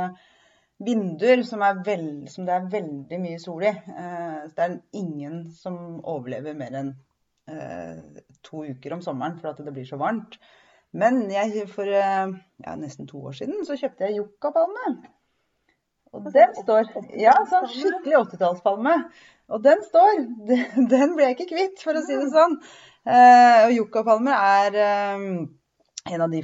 vinduer 0.87 1.43
som, 1.47 1.63
er 1.65 1.81
vel, 1.85 2.09
som 2.29 2.45
det 2.49 2.55
er 2.57 2.71
veldig 2.73 3.21
mye 3.23 3.41
sol 3.41 3.65
i. 3.65 3.73
Eh, 3.73 4.39
så 4.49 4.53
det 4.57 4.67
er 4.67 4.79
ingen 5.01 5.47
som 5.57 5.79
overlever 6.05 6.57
mer 6.59 6.81
enn 6.83 6.93
eh, 7.51 8.23
to 8.45 8.67
uker 8.67 8.97
om 8.97 9.05
sommeren 9.05 9.39
for 9.41 9.53
at 9.53 9.63
det 9.65 9.75
blir 9.77 9.89
så 9.89 10.01
varmt. 10.01 10.39
Men 10.97 11.27
jeg, 11.33 11.67
for 11.73 11.89
eh, 11.91 12.33
ja, 12.65 12.75
nesten 12.79 13.09
to 13.11 13.21
år 13.29 13.37
siden 13.41 13.65
så 13.67 13.77
kjøpte 13.79 14.07
jeg 14.07 14.21
yuccapalme. 14.21 14.93
Og 16.15 16.31
den 16.33 16.55
står 16.57 16.89
Ja, 17.19 17.35
sånn 17.51 17.67
skikkelig 17.73 18.21
80-tallspalme. 18.23 18.97
Og 19.53 19.63
den 19.63 19.83
står. 19.87 20.23
Den 20.93 21.13
ble 21.15 21.29
jeg 21.29 21.37
ikke 21.37 21.53
kvitt, 21.53 21.83
for 21.85 21.95
å 21.95 22.03
si 22.03 22.17
det 22.19 22.31
sånn. 22.33 22.57
Eh, 23.07 23.67
og 23.67 23.75
yuccapalmer 23.77 24.35
er 24.35 24.79
eh, 24.83 25.27
en 26.15 26.25
av 26.25 26.33
de 26.33 26.43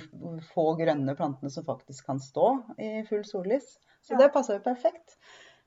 få 0.52 0.66
grønne 0.78 1.16
plantene 1.18 1.50
som 1.50 1.66
faktisk 1.66 2.06
kan 2.06 2.20
stå 2.22 2.52
i 2.78 2.92
full 3.08 3.24
sollys. 3.26 3.78
Så 4.06 4.18
det 4.18 4.30
passer 4.34 4.58
jo 4.58 4.64
perfekt. 4.64 5.16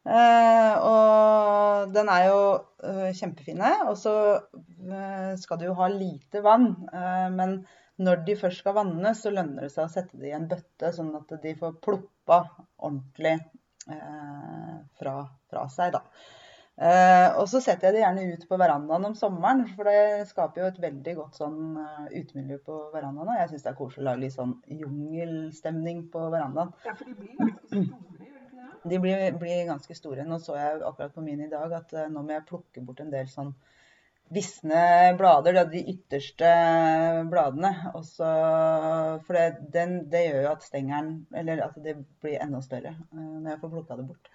Uh, 0.06 0.76
og 0.86 1.94
den 1.96 2.10
er 2.14 2.28
jo 2.28 2.42
uh, 2.86 3.10
kjempefine. 3.16 3.72
Og 3.90 3.98
så 3.98 4.16
uh, 4.38 5.32
skal 5.40 5.60
du 5.60 5.70
jo 5.70 5.78
ha 5.80 5.90
lite 5.92 6.44
vann. 6.46 6.74
men 7.36 7.64
når 8.02 8.24
de 8.28 8.36
først 8.40 8.64
skal 8.64 8.76
vannes, 8.76 9.22
så 9.22 9.32
lønner 9.32 9.68
det 9.68 9.74
seg 9.74 9.86
å 9.86 9.92
sette 9.92 10.20
det 10.20 10.32
i 10.32 10.36
en 10.36 10.48
bøtte, 10.52 10.92
sånn 10.96 11.14
at 11.16 11.36
de 11.44 11.54
får 11.60 11.78
ploppa 11.84 12.42
ordentlig 12.84 13.38
fra, 14.98 15.14
fra, 15.52 15.64
seg. 15.70 15.94
da. 15.94 16.02
og 17.38 17.44
så 17.52 17.60
setter 17.62 17.88
jeg 17.88 17.94
det 17.94 18.02
gjerne 18.02 18.24
ut 18.34 18.48
på 18.50 18.58
verandaen 18.58 19.06
om 19.12 19.14
sommeren, 19.20 19.62
for 19.78 19.86
det 19.86 20.26
skaper 20.32 20.64
jo 20.64 20.70
et 20.72 20.82
veldig 20.88 21.14
godt 21.20 21.38
sånn 21.38 21.78
utemiljø 22.10 22.58
på 22.66 22.80
verandaen. 22.96 23.30
Og 23.30 23.40
jeg 23.40 23.52
syns 23.52 23.68
det 23.68 23.72
er 23.72 23.78
koselig 23.78 24.04
å 24.04 24.08
lage 24.10 24.24
litt 24.26 24.36
sånn 24.36 24.58
jungelstemning 24.82 26.08
på 26.12 26.26
verandaen. 26.34 26.74
Ja, 26.88 26.98
for 26.98 27.06
de 27.06 27.16
blir 27.22 27.38
ganske 27.38 27.70
store. 27.70 28.02
De 28.86 29.00
blir, 29.02 29.32
blir, 29.40 29.64
ganske 29.66 29.96
store. 29.98 30.26
Nå 30.28 30.38
så 30.42 30.58
jeg 30.60 30.82
akkurat 30.86 31.14
på 31.14 31.24
min 31.26 31.46
i 31.46 31.50
dag 31.50 31.72
at 31.74 31.94
uh, 31.96 32.06
nå 32.12 32.22
må 32.22 32.36
jeg 32.36 32.46
plukke 32.50 32.84
bort 32.86 33.02
en 33.02 33.14
del 33.14 33.30
sånn 33.32 33.54
visne 34.34 35.14
blader, 35.18 35.60
de 35.70 35.82
ytterste 35.92 36.52
bladene. 37.32 37.72
Også, 37.94 38.30
for 39.26 39.38
det, 39.38 39.46
den, 39.74 39.98
det, 40.12 40.26
gjør 40.30 40.42
jo 40.48 40.54
at 40.54 40.66
stengelen 40.66 41.20
Eller 41.36 41.62
at 41.68 41.78
det 41.84 41.98
blir 42.24 42.42
enda 42.42 42.62
større 42.66 42.96
uh, 43.14 43.20
når 43.20 43.54
jeg 43.54 43.62
får 43.62 43.74
plukka 43.76 44.00
det 44.00 44.08
bort. 44.10 44.32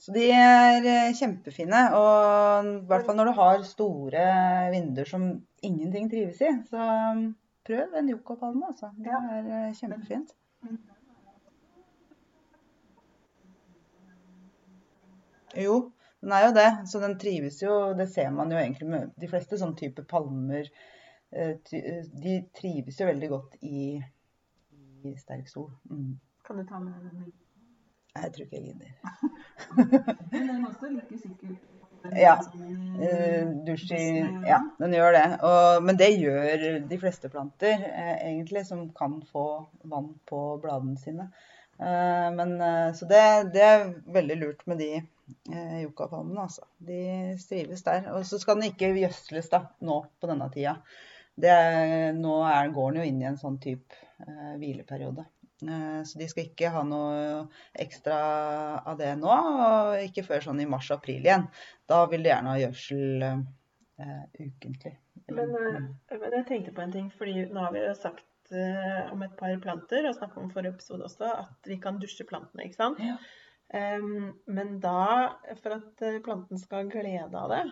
Så 0.00 0.14
de 0.16 0.30
er 0.32 0.86
uh, 0.86 1.16
kjempefine. 1.18 1.84
Og 1.98 2.70
i 2.70 2.76
hvert 2.90 3.06
fall 3.06 3.18
når 3.18 3.30
du 3.30 3.36
har 3.40 3.66
store 3.68 4.26
vinduer 4.74 5.10
som 5.10 5.30
ingenting 5.62 6.10
trives 6.12 6.40
i, 6.40 6.54
så 6.70 6.90
um, 7.16 7.24
prøv 7.66 7.98
en 7.98 8.14
yuccapalme, 8.14 8.70
altså. 8.70 8.94
Det 8.98 9.12
er 9.12 9.74
kjempefint. 9.76 10.36
Jo, 15.58 15.90
den 16.20 16.32
er 16.36 16.46
jo 16.46 16.54
det. 16.56 16.70
Så 16.90 17.00
den 17.02 17.18
trives 17.18 17.60
jo. 17.62 17.76
Det 17.98 18.08
ser 18.12 18.30
man 18.34 18.52
jo 18.52 18.58
egentlig 18.60 18.88
med 18.92 19.12
de 19.20 19.28
fleste 19.30 19.58
sånn 19.60 19.76
type 19.78 20.04
palmer. 20.10 20.68
Eh, 21.30 21.54
eh, 21.76 22.02
de 22.24 22.40
trives 22.56 23.00
jo 23.00 23.08
veldig 23.08 23.30
godt 23.32 23.56
i, 23.64 24.00
i 25.06 25.14
sterk 25.20 25.48
sol. 25.48 25.70
Mm. 25.90 26.18
Kan 26.46 26.60
du 26.60 26.66
ta 26.68 26.80
med 26.82 27.08
den? 27.08 27.32
Jeg 28.10 28.32
tror 28.34 28.46
ikke 28.46 28.58
jeg 28.58 28.72
gidder. 28.72 28.94
Men 30.32 30.48
den 30.50 30.64
også 30.66 30.90
like 30.90 31.18
sikkert 31.20 31.68
ja. 32.16 32.36
Uh, 33.00 33.50
dusj 33.66 33.92
i 33.92 34.04
Ja, 34.48 34.60
den 34.78 34.94
gjør 34.96 35.12
det. 35.16 35.26
Og, 35.44 35.82
men 35.84 35.98
det 36.00 36.10
gjør 36.16 36.78
de 36.88 36.98
fleste 37.00 37.30
planter, 37.32 37.84
eh, 37.90 38.14
egentlig, 38.30 38.64
som 38.66 38.86
kan 38.96 39.18
få 39.32 39.46
vann 39.84 40.14
på 40.28 40.40
bladene 40.62 40.96
sine. 41.00 41.28
Uh, 41.80 42.28
men, 42.36 42.58
uh, 42.60 42.90
så 42.96 43.08
det, 43.08 43.22
det, 43.54 43.64
er 43.64 43.86
veldig 44.12 44.36
lurt 44.40 44.66
med 44.68 44.82
de 44.82 44.90
eh, 45.00 45.80
yuccapalmene. 45.82 46.46
Altså. 46.46 46.66
De 46.76 47.00
strives 47.40 47.84
der. 47.86 48.10
Og 48.14 48.26
så 48.26 48.40
skal 48.40 48.60
den 48.60 48.70
ikke 48.70 48.92
gjødsles 48.98 49.50
da, 49.52 49.64
nå 49.86 50.02
på 50.20 50.30
denne 50.30 50.50
tida. 50.52 50.76
Er, 51.40 52.12
nå 52.12 52.40
er, 52.44 52.72
går 52.74 52.92
den 52.92 53.00
jo 53.00 53.08
inn 53.08 53.20
i 53.22 53.28
en 53.30 53.38
sånn 53.40 53.60
type 53.62 53.96
eh, 54.26 54.56
hvileperiode. 54.60 55.24
Eh, 55.64 56.00
så 56.04 56.20
de 56.20 56.28
skal 56.28 56.48
ikke 56.48 56.72
ha 56.74 56.82
noe 56.86 57.44
ekstra 57.84 58.18
av 58.80 58.98
det 59.00 59.14
nå, 59.20 59.30
og 59.30 60.04
ikke 60.04 60.26
før 60.26 60.44
sånn 60.48 60.60
i 60.64 60.68
mars-april 60.68 61.24
igjen. 61.24 61.48
Da 61.88 62.02
vil 62.10 62.24
de 62.24 62.32
gjerne 62.32 62.54
ha 62.54 62.60
gjødsel 62.60 63.26
eh, 63.28 64.20
ukentlig. 64.40 64.96
Men, 65.30 65.54
eh, 65.54 65.80
men, 66.16 66.32
jeg 66.40 66.46
tenkte 66.48 66.74
på 66.76 66.84
en 66.84 66.94
ting, 66.94 67.08
fordi 67.16 67.46
nå 67.52 67.64
har 67.64 67.72
vi 67.74 67.84
jo 67.84 67.94
sagt 67.98 68.24
eh, 68.24 68.29
om 69.12 69.22
et 69.26 69.36
par 69.38 69.52
planter, 69.62 70.08
og 70.08 70.16
snakket 70.16 70.42
om 70.42 70.50
forrige 70.54 70.74
episode 70.74 71.06
også, 71.06 71.28
at 71.44 71.70
vi 71.70 71.78
kan 71.82 72.00
dusje 72.02 72.26
plantene. 72.28 72.66
ikke 72.66 72.80
sant? 72.80 73.02
Ja. 73.04 73.18
Um, 73.70 74.32
men 74.50 74.80
da, 74.82 75.36
for 75.62 75.76
at 75.76 76.02
eh, 76.02 76.18
planten 76.24 76.58
skal 76.58 76.82
ha 76.82 76.90
glede 76.90 77.38
av 77.38 77.52
det, 77.52 77.62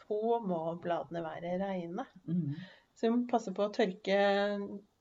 så 0.00 0.40
må 0.42 0.58
bladene 0.82 1.22
være 1.22 1.54
reine. 1.60 2.06
Mm. 2.26 2.56
Så 2.96 3.06
vi 3.06 3.12
må 3.14 3.28
passe 3.30 3.52
på 3.54 3.66
å 3.66 3.72
tørke, 3.74 4.16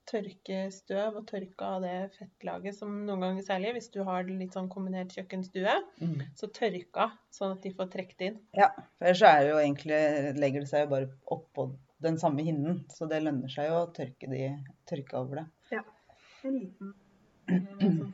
tørke, 0.05 0.59
støv 0.73 1.17
og 1.21 1.25
tørke 1.31 1.69
av 1.77 1.85
det 1.85 1.95
fettlaget 2.19 2.77
som 2.77 2.93
noen 3.07 3.23
ganger 3.25 3.47
særlig, 3.47 3.73
hvis 3.77 3.89
du 3.95 4.03
har 4.05 4.27
litt 4.29 4.53
sånn 4.53 4.69
kombinert 4.69 5.15
kjøkkenstue, 5.17 5.75
mm. 6.03 6.21
så 6.37 6.51
tørka 6.53 7.09
sånn 7.33 7.55
at 7.55 7.65
de 7.65 7.73
får 7.77 7.89
trukket 7.95 8.25
inn. 8.29 8.37
Ja, 8.57 8.69
for 8.99 9.09
ellers 9.09 9.25
er 9.25 9.41
det 9.41 9.49
jo 9.53 9.61
egentlig, 9.63 10.01
legger 10.43 10.65
det 10.65 10.69
seg 10.73 10.85
jo 10.85 10.93
bare 10.93 11.09
oppå 11.33 11.71
den 12.03 12.19
samme 12.19 12.43
hinnen, 12.43 12.83
så 12.91 13.07
det 13.09 13.23
lønner 13.23 13.51
seg 13.51 13.69
jo 13.69 13.79
å 13.83 13.89
tørke, 13.95 14.29
de, 14.31 14.49
tørke 14.89 15.17
over 15.19 15.41
det. 15.41 15.47
Ja. 15.77 15.83
En 16.45 16.59
liten 16.59 16.93
en 17.47 17.65
sånn 17.79 18.13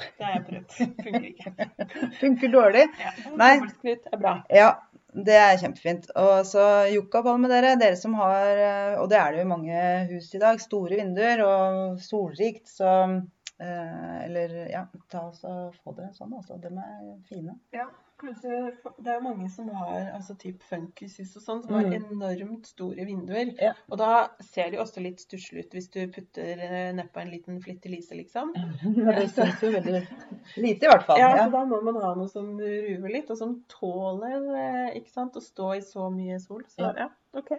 det 0.00 0.24
har 0.24 0.36
jeg 0.38 0.44
prøvd. 0.46 0.76
Funker 0.76 1.26
ikke. 1.28 1.50
Funker 2.20 2.52
dårlig? 2.52 2.86
Ja, 3.02 3.10
Nei. 3.36 3.50
er 3.90 4.20
bra. 4.20 4.32
Ja, 4.52 4.70
det 5.12 5.36
er 5.36 5.58
kjempefint. 5.60 6.08
Og 6.20 6.46
så 6.48 6.64
yuccapalme, 6.94 7.50
dere. 7.52 7.74
Dere 7.80 7.98
som 8.00 8.14
har, 8.16 8.62
og 9.02 9.10
det 9.12 9.18
er 9.20 9.34
det 9.34 9.42
jo 9.42 9.46
i 9.48 9.50
mange 9.50 9.82
hus 10.14 10.30
i 10.36 10.40
dag, 10.42 10.62
store 10.62 11.00
vinduer 11.02 11.44
og 11.44 12.00
solrikt, 12.04 12.68
så 12.78 12.94
eh, 13.02 13.18
Eller 13.60 14.54
ja, 14.70 14.86
ta 15.12 15.26
oss 15.28 15.42
og 15.48 15.74
få 15.84 15.92
det 15.98 16.12
sånn, 16.16 16.32
altså. 16.36 16.56
De 16.62 16.70
er 16.72 17.10
fine. 17.28 17.58
Ja. 17.76 17.88
Kanskje, 18.20 18.56
det 19.00 19.12
er 19.14 19.22
mange 19.24 19.46
som 19.48 19.68
har 19.72 20.10
altså 20.12 20.34
typ 20.36 20.60
funkishus 20.68 21.30
og 21.38 21.44
sånn, 21.44 21.62
som 21.64 21.76
har 21.78 21.86
mm. 21.88 21.94
enormt 22.10 22.68
store 22.68 23.06
vinduer. 23.08 23.54
Ja. 23.56 23.70
Og 23.88 23.96
da 24.00 24.10
ser 24.44 24.74
de 24.74 24.80
også 24.82 25.00
litt 25.04 25.22
stusslige 25.24 25.64
ut 25.64 25.76
hvis 25.76 25.88
du 25.94 26.00
putter 26.12 26.60
eh, 26.66 26.90
nedpå 26.96 27.22
en 27.22 27.32
liten 27.32 27.62
flittelise, 27.64 28.18
liksom. 28.18 28.52
Ja, 29.00 29.14
det 29.16 29.30
syns 29.32 29.64
jo 29.64 29.72
veldig 29.72 30.02
lite, 30.02 30.84
i 30.84 30.90
hvert 30.90 31.06
fall. 31.08 31.22
Ja, 31.22 31.30
ja, 31.38 31.46
så 31.46 31.54
da 31.54 31.64
må 31.70 31.80
man 31.86 32.00
ha 32.02 32.12
noe 32.18 32.28
som 32.28 32.52
ruver 32.60 33.14
litt, 33.14 33.32
og 33.32 33.40
som 33.40 33.56
tåler 33.72 34.50
eh, 34.52 34.98
ikke 35.00 35.14
sant, 35.14 35.40
å 35.40 35.44
stå 35.44 35.72
i 35.78 35.82
så 35.84 36.10
mye 36.12 36.36
sol. 36.42 36.66
Så 36.68 36.92
ja, 37.00 37.08
OK. 37.40 37.54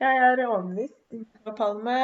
Jeg 0.00 0.16
er 0.16 0.46
overbevist. 0.46 0.96
Yucapalme. 1.12 1.96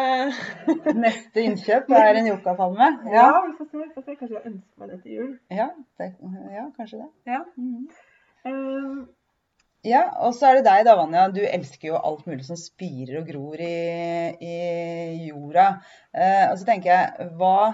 Neste 1.04 1.44
innkjøp 1.46 1.92
er 1.96 2.18
en 2.20 2.26
yucapalme? 2.28 2.88
Ja. 3.08 3.22
ja, 3.22 3.44
vi 3.46 3.54
får 3.58 3.68
se. 3.70 3.78
Vi 3.78 3.94
får 3.94 4.02
se. 4.04 4.16
Kanskje 4.18 4.36
jeg 4.36 4.50
ønsker 4.50 4.82
meg 4.82 4.90
det 4.90 4.98
til 5.02 5.14
jul. 5.14 5.30
Ja, 5.60 5.68
det, 6.00 6.08
ja 6.52 6.64
kanskje 6.76 6.98
det. 7.04 7.08
Ja. 7.30 7.38
Mm. 7.56 7.86
Um, 8.46 8.98
ja, 9.86 10.02
og 10.26 10.34
så 10.36 10.50
er 10.50 10.58
det 10.58 10.66
deg 10.66 10.82
da, 10.88 10.96
Vanja. 10.98 11.24
Du 11.32 11.40
elsker 11.46 11.88
jo 11.92 12.02
alt 12.10 12.26
mulig 12.28 12.44
som 12.44 12.58
spirer 12.60 13.22
og 13.22 13.30
gror 13.30 13.64
i, 13.64 13.72
i 14.44 15.30
jorda. 15.30 15.66
Eh, 16.12 16.44
og 16.50 16.58
så 16.58 16.68
tenker 16.68 16.92
jeg, 16.92 17.30
hva 17.38 17.70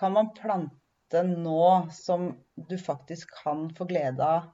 kan 0.00 0.16
man 0.16 0.32
plante 0.34 1.22
nå 1.28 1.70
som 1.94 2.32
du 2.56 2.76
faktisk 2.80 3.36
kan 3.44 3.68
få 3.76 3.86
glede 3.90 4.26
av 4.26 4.50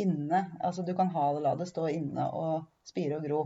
inne? 0.00 0.46
Altså 0.64 0.86
du 0.86 0.94
kan 0.96 1.12
ha 1.12 1.28
det, 1.34 1.44
la 1.44 1.56
det 1.58 1.68
stå 1.68 1.90
inne 1.92 2.30
og 2.30 2.68
spire 2.86 3.18
og 3.18 3.26
gro. 3.26 3.44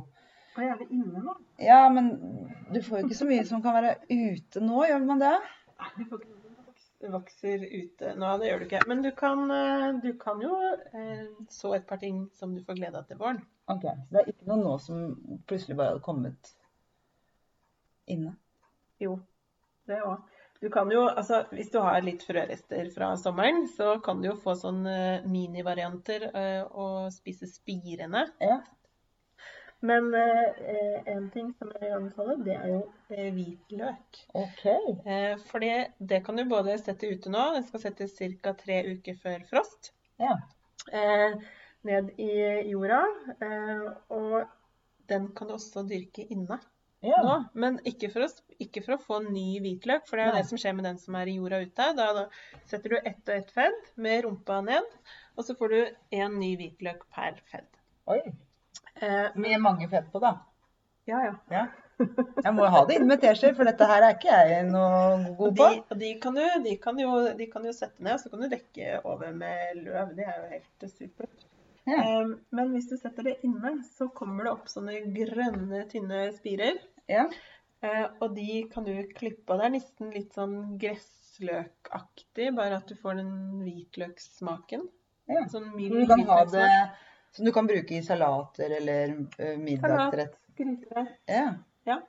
Og 0.56 0.64
gjerne 0.64 0.86
inne 0.90 1.22
nå. 1.24 1.36
Ja, 1.62 1.84
men 1.92 2.10
du 2.74 2.80
får 2.82 3.00
jo 3.00 3.06
ikke 3.06 3.18
så 3.20 3.28
mye 3.28 3.46
som 3.46 3.62
kan 3.64 3.76
være 3.76 3.96
ute 4.10 4.62
nå, 4.64 4.82
gjør 4.88 5.04
man 5.06 5.22
det? 5.22 5.34
Nei, 5.80 5.90
du 5.96 6.04
får 6.10 6.24
ikke 6.24 7.12
vokser 7.14 7.62
ute 7.64 8.14
nå, 8.18 8.32
det 8.40 8.50
gjør 8.50 8.60
du 8.60 8.66
ikke. 8.66 8.82
Men 8.90 9.02
du 9.04 9.10
kan, 9.16 9.44
eh, 9.54 9.86
du 10.02 10.10
kan 10.20 10.42
jo 10.42 10.56
eh, 10.66 11.28
så 11.48 11.74
et 11.76 11.86
par 11.88 12.00
ting 12.02 12.26
som 12.36 12.54
du 12.56 12.64
får 12.66 12.80
glede 12.80 12.98
av 13.00 13.06
til 13.08 13.20
våren. 13.20 13.40
Ok, 13.70 13.86
Så 13.86 14.10
det 14.10 14.20
er 14.20 14.32
ikke 14.34 14.50
noe 14.50 14.64
nå 14.64 14.74
som 14.82 15.06
plutselig 15.48 15.78
bare 15.78 15.94
hadde 15.94 16.04
kommet 16.04 16.52
inne? 18.10 18.34
Jo, 19.00 19.16
det 19.88 20.02
òg. 20.04 20.26
Du 20.60 20.68
kan 20.68 20.90
jo, 20.92 21.06
altså 21.08 21.44
Hvis 21.54 21.70
du 21.72 21.78
har 21.80 22.02
litt 22.04 22.20
frørester 22.26 22.90
fra 22.92 23.14
sommeren, 23.16 23.62
så 23.72 23.94
kan 24.04 24.20
du 24.20 24.28
jo 24.28 24.34
få 24.36 24.52
sånne 24.60 25.22
minivarianter 25.24 26.26
uh, 26.34 26.66
og 26.68 27.14
spise 27.14 27.48
spirene. 27.48 28.26
Ja. 28.44 28.58
Men 29.81 30.14
eh, 30.14 30.99
en 31.09 31.31
ting 31.33 31.53
som 31.57 31.71
jeg 31.73 31.93
anbefaler, 31.97 32.40
det 32.45 32.57
er 32.57 32.66
jo 32.69 32.81
eh, 33.14 33.31
hvitløk. 33.33 34.19
Ok. 34.37 34.64
Eh, 35.09 35.38
for 35.49 35.64
det 35.64 36.19
kan 36.27 36.37
du 36.37 36.45
både 36.51 36.77
sette 36.83 37.09
ute 37.09 37.33
nå, 37.33 37.47
den 37.57 37.64
skal 37.69 37.85
settes 37.87 38.19
ca. 38.19 38.53
tre 38.61 38.83
uker 38.90 39.16
før 39.23 39.47
frost. 39.49 39.95
Ja. 40.21 40.35
Eh, 40.93 41.38
ned 41.88 42.12
i 42.21 42.35
jorda. 42.69 43.01
Eh, 43.40 43.87
og 44.12 44.43
den 45.09 45.31
kan 45.37 45.49
du 45.49 45.57
også 45.57 45.87
dyrke 45.88 46.27
inne. 46.29 46.61
Ja. 47.01 47.23
Nå, 47.25 47.37
men 47.57 47.79
ikke 47.88 48.11
for, 48.12 48.27
å, 48.27 48.57
ikke 48.61 48.83
for, 48.85 48.99
å, 48.99 49.01
få 49.01 49.23
ny 49.25 49.57
hvitløk, 49.64 50.05
for 50.09 50.21
det 50.21 50.27
er 50.27 50.35
Nei. 50.35 50.43
det 50.43 50.51
som 50.51 50.61
skjer 50.61 50.77
med 50.77 50.85
den 50.90 51.01
som 51.01 51.16
er 51.16 51.31
i 51.33 51.38
jorda 51.38 51.62
ute. 51.64 51.88
Da, 51.97 52.11
da 52.19 52.27
setter 52.69 52.93
du 52.93 52.99
ett 53.01 53.23
og 53.25 53.35
ett 53.38 53.57
fedd 53.57 53.90
med 53.97 54.27
rumpa 54.27 54.61
ned, 54.66 54.95
og 55.38 55.49
så 55.49 55.57
får 55.57 55.73
du 55.73 55.81
én 56.21 56.37
ny 56.37 56.53
hvitløk 56.61 57.09
per 57.16 57.40
fedd. 57.49 57.71
Oi. 58.12 58.21
Eh, 59.00 59.28
med 59.35 59.61
mange 59.61 59.88
fett 59.88 60.11
på, 60.12 60.20
da. 60.22 60.37
Ja, 61.09 61.22
ja. 61.24 61.35
ja. 61.50 61.66
Jeg 62.44 62.52
må 62.56 62.66
ha 62.72 62.80
det 62.88 62.96
inn 62.96 63.09
med 63.09 63.20
teskjeer, 63.20 63.54
for 63.56 63.68
dette 63.68 63.87
her 63.88 64.04
er 64.06 64.16
ikke 64.16 64.37
jeg 64.48 64.64
noe 64.70 65.35
god 65.37 65.56
på. 65.59 65.68
De, 65.90 65.98
de, 66.00 66.11
kan 66.22 66.37
du, 66.37 66.42
de, 66.64 66.74
kan 66.80 67.00
jo, 67.00 67.12
de, 67.37 67.46
kan 67.52 67.66
jo, 67.66 67.74
sette 67.76 68.00
ned, 68.04 68.16
og 68.16 68.22
så 68.22 68.33
kan 68.33 68.44
du 68.44 68.48
dekke 68.52 69.00
over 69.04 69.35
med 69.37 69.83
løv. 69.83 70.14
Det 70.16 70.26
er 70.26 70.38
jo 70.38 70.50
helt 70.54 70.87
supert. 70.94 71.46
Ja. 71.88 72.00
Um, 72.22 72.35
men 72.54 72.74
hvis 72.74 72.88
du 72.90 72.96
setter 73.00 73.26
det 73.26 73.38
inne, 73.46 73.78
så 73.96 74.11
kommer 74.16 74.46
det 74.46 74.54
opp 74.54 74.70
sånne 74.70 75.00
grønne, 75.16 75.85
tynne 75.90 76.26
spirer. 76.37 76.80
Ja. 77.11 77.26
Uh, 77.85 78.06
og 78.20 78.37
de 78.37 78.62
kan 78.72 78.87
du 78.87 78.94
klippe 79.16 79.54
av. 79.54 79.62
Det 79.62 79.68
er 79.68 79.76
nesten 79.76 80.14
litt 80.14 80.37
sånn 80.37 80.56
gressløkaktig, 80.80 82.50
bare 82.56 82.80
at 82.80 82.88
du 82.88 82.96
får 83.00 83.20
den 83.22 83.35
hvitløkssmaken. 83.64 84.88
Ja. 85.30 85.46
Sånn 85.52 85.70
mild, 85.76 86.09
det 86.52 86.66
som 87.37 87.45
du 87.45 87.53
kan 87.53 87.66
bruke 87.66 87.97
i 87.97 88.03
salater 88.03 88.73
eller 88.79 89.12
uh, 89.40 89.59
middagsrett. 89.59 90.38
Salat, 90.57 91.12
ja. 91.27 91.45
ja. 91.88 92.01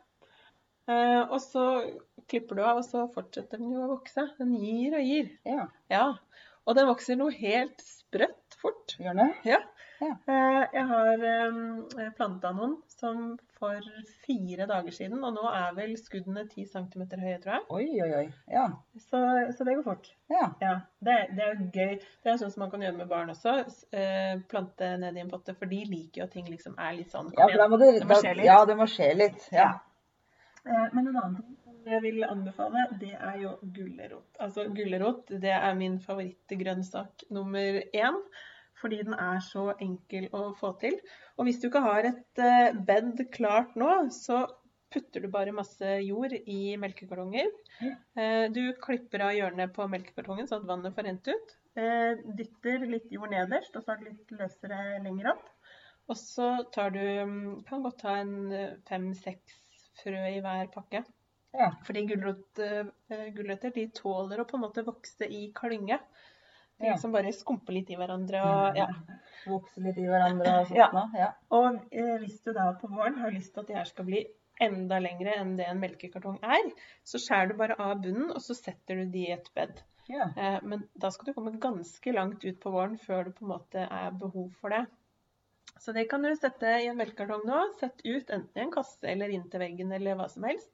Uh, 0.89 1.21
og 1.31 1.37
så 1.43 1.65
klipper 2.31 2.57
du 2.57 2.63
av, 2.65 2.81
og 2.81 2.87
så 2.87 3.05
fortsetter 3.13 3.61
den 3.61 3.75
jo 3.75 3.85
å 3.85 3.91
vokse. 3.93 4.25
Den 4.39 4.55
gir 4.59 4.97
og 4.97 5.05
gir. 5.05 5.29
Ja. 5.47 5.67
ja. 5.91 6.07
Og 6.65 6.77
den 6.77 6.89
vokser 6.89 7.19
noe 7.19 7.33
helt 7.35 7.79
sprøtt 7.85 8.57
fort. 8.61 8.97
Gjør 8.99 9.15
den 9.15 9.31
det? 9.31 9.53
Ja. 9.53 9.61
Ja. 10.01 10.15
Uh, 10.25 10.63
jeg 10.73 10.85
har 10.89 11.25
planta 12.17 12.51
noen 12.57 12.79
som 12.89 13.35
for 13.61 13.89
fire 14.25 14.65
dager 14.69 14.95
siden, 14.95 15.21
og 15.23 15.35
nå 15.35 15.43
er 15.53 15.75
vel 15.77 15.93
skuddene 15.99 16.47
10 16.47 16.65
cm 16.71 17.03
høye, 17.21 17.37
tror 17.43 17.53
jeg. 17.53 17.65
Oi, 17.77 17.85
oi, 18.05 18.09
oi. 18.17 18.25
Ja. 18.49 18.65
Så, 18.97 19.21
så 19.57 19.67
det 19.67 19.77
går 19.77 19.85
fort. 19.85 20.09
Ja. 20.33 20.47
ja 20.63 20.73
det, 21.05 21.17
det, 21.37 21.47
er 21.47 21.61
gøy. 21.67 21.93
Det 22.01 22.33
er 22.33 22.41
sånn 22.41 22.53
som 22.53 22.65
man 22.65 22.73
kan 22.73 22.85
gjøre 22.87 22.97
med 23.03 23.11
barn 23.11 23.33
også. 23.33 23.55
Eh, 23.93 24.33
plante 24.51 24.91
ned 25.03 25.19
i 25.19 25.23
en 25.23 25.31
potte, 25.31 25.55
for 25.57 25.69
de 25.71 25.83
liker 25.85 26.23
jo 26.23 26.27
at 26.27 26.35
ting 26.35 26.49
liksom 26.49 26.77
er 26.81 26.97
litt 26.97 27.13
sånn 27.13 27.31
Ja, 27.37 27.49
det 27.51 27.69
det, 27.77 27.93
det 28.01 28.09
må 28.09 28.19
skje 28.25 28.35
litt. 28.39 28.49
Ja, 28.49 28.59
det 28.65 28.77
må 28.81 28.89
skje 28.89 29.09
litt. 29.19 29.49
Ja. 29.53 29.71
Eh, 30.65 30.87
men 30.93 31.07
en 31.07 31.15
annen 31.15 31.41
ting 31.41 31.57
jeg 31.85 32.01
vil 32.03 32.23
anbefale, 32.27 32.85
det 33.01 33.15
er 33.17 33.37
jo 33.41 33.55
gulrot. 33.73 34.29
Altså 34.39 34.67
gulrot, 34.69 35.31
det 35.41 35.53
er 35.55 35.73
min 35.77 35.97
favorittgrønnsak 36.03 37.25
nummer 37.33 37.81
én 37.81 38.19
fordi 38.81 39.01
den 39.05 39.15
er 39.17 39.39
så 39.45 39.69
enkel 39.83 40.27
å 40.35 40.49
få 40.57 40.73
til. 40.81 40.97
Og 41.37 41.47
hvis 41.47 41.61
du 41.61 41.69
ikke 41.69 41.83
har 41.85 42.07
et 42.09 42.41
eh, 42.41 42.73
bed 42.87 43.21
klart 43.33 43.77
nå, 43.79 43.91
så 44.15 44.43
putter 44.91 45.23
du 45.23 45.29
bare 45.31 45.53
masse 45.55 45.93
jord 46.03 46.33
i 46.35 46.75
melkekartonger. 46.81 47.47
Eh, 47.81 48.45
du 48.51 48.63
klipper 48.83 49.27
av 49.27 49.35
hjørnet 49.37 49.71
på 49.75 49.87
melkekartongen 49.91 50.49
sånn 50.49 50.65
at 50.65 50.71
vannet 50.73 50.97
får 50.97 51.07
rent 51.07 51.31
ut. 51.31 51.55
Eh, 51.79 52.25
dytter 52.39 52.85
litt 52.89 53.13
jord 53.13 53.31
nederst, 53.31 53.77
og 53.77 53.85
så 53.85 53.93
er 53.93 54.01
det 54.01 54.11
litt 54.11 54.35
løsere 54.41 54.81
lenger 55.05 55.31
opp. 55.35 55.47
Og 56.11 56.17
så 56.19 56.47
tar 56.73 56.91
du 56.91 56.99
mm, 56.99 57.61
Kan 57.67 57.83
godt 57.85 58.01
ta 58.01 58.17
en 58.19 58.33
fem-seks 58.89 59.59
frø 60.01 60.25
i 60.33 60.41
hver 60.43 60.67
pakke. 60.73 61.05
Ja. 61.55 61.69
Fordi 61.85 62.03
gulrøtter 62.07 63.73
de 63.75 63.85
tåler 63.95 64.41
å 64.41 64.47
på 64.47 64.57
en 64.57 64.65
måte 64.65 64.85
vokse 64.87 65.27
i 65.27 65.49
klynge. 65.55 65.99
Ting 66.81 66.99
som 67.01 67.13
bare 67.15 67.31
skumper 67.35 67.75
litt 67.77 67.89
i 67.93 67.97
hverandre. 67.99 68.41
og 68.41 68.79
ja. 68.79 68.87
Vokser 69.49 69.87
litt 69.87 69.97
i 70.01 70.05
hverandre 70.09 70.57
og 70.59 70.69
sånt. 70.69 71.17
Ja. 71.17 71.31
Og 71.57 71.79
eh, 71.89 72.15
hvis 72.21 72.41
du 72.45 72.51
da 72.57 72.71
på 72.81 72.89
våren 72.91 73.19
har 73.21 73.33
lyst 73.33 73.53
til 73.55 73.63
at 73.63 73.71
de 73.71 73.77
her 73.79 73.89
skal 73.89 74.07
bli 74.09 74.25
enda 74.61 74.99
lengre 75.01 75.33
enn 75.41 75.55
det 75.57 75.65
en 75.69 75.81
melkekartong 75.81 76.37
er, 76.45 76.67
så 77.07 77.21
skjærer 77.21 77.51
du 77.51 77.57
bare 77.61 77.77
av 77.81 77.95
bunnen, 78.03 78.29
og 78.29 78.41
så 78.43 78.53
setter 78.57 79.01
du 79.01 79.13
de 79.15 79.25
i 79.29 79.33
et 79.33 79.49
bed. 79.57 79.81
Ja. 80.11 80.29
Eh, 80.37 80.59
men 80.63 80.85
da 80.93 81.11
skal 81.13 81.29
du 81.29 81.35
komme 81.37 81.55
ganske 81.61 82.13
langt 82.13 82.45
ut 82.45 82.59
på 82.61 82.73
våren 82.73 82.97
før 83.01 83.29
det 83.29 83.37
på 83.37 83.47
en 83.47 83.53
måte 83.55 83.85
er 83.85 84.17
behov 84.21 84.51
for 84.61 84.73
det. 84.75 84.85
Så 85.81 85.93
det 85.95 86.07
kan 86.11 86.21
du 86.21 86.29
sette 86.35 86.75
i 86.83 86.89
en 86.91 86.99
melkekartong 86.99 87.45
nå. 87.47 87.61
Sett 87.79 88.03
ut 88.05 88.29
enten 88.29 88.59
i 88.59 88.65
en 88.65 88.73
kasse 88.73 89.07
eller 89.07 89.31
inntil 89.33 89.63
veggen 89.63 89.93
eller 89.95 90.19
hva 90.19 90.27
som 90.29 90.45
helst. 90.45 90.73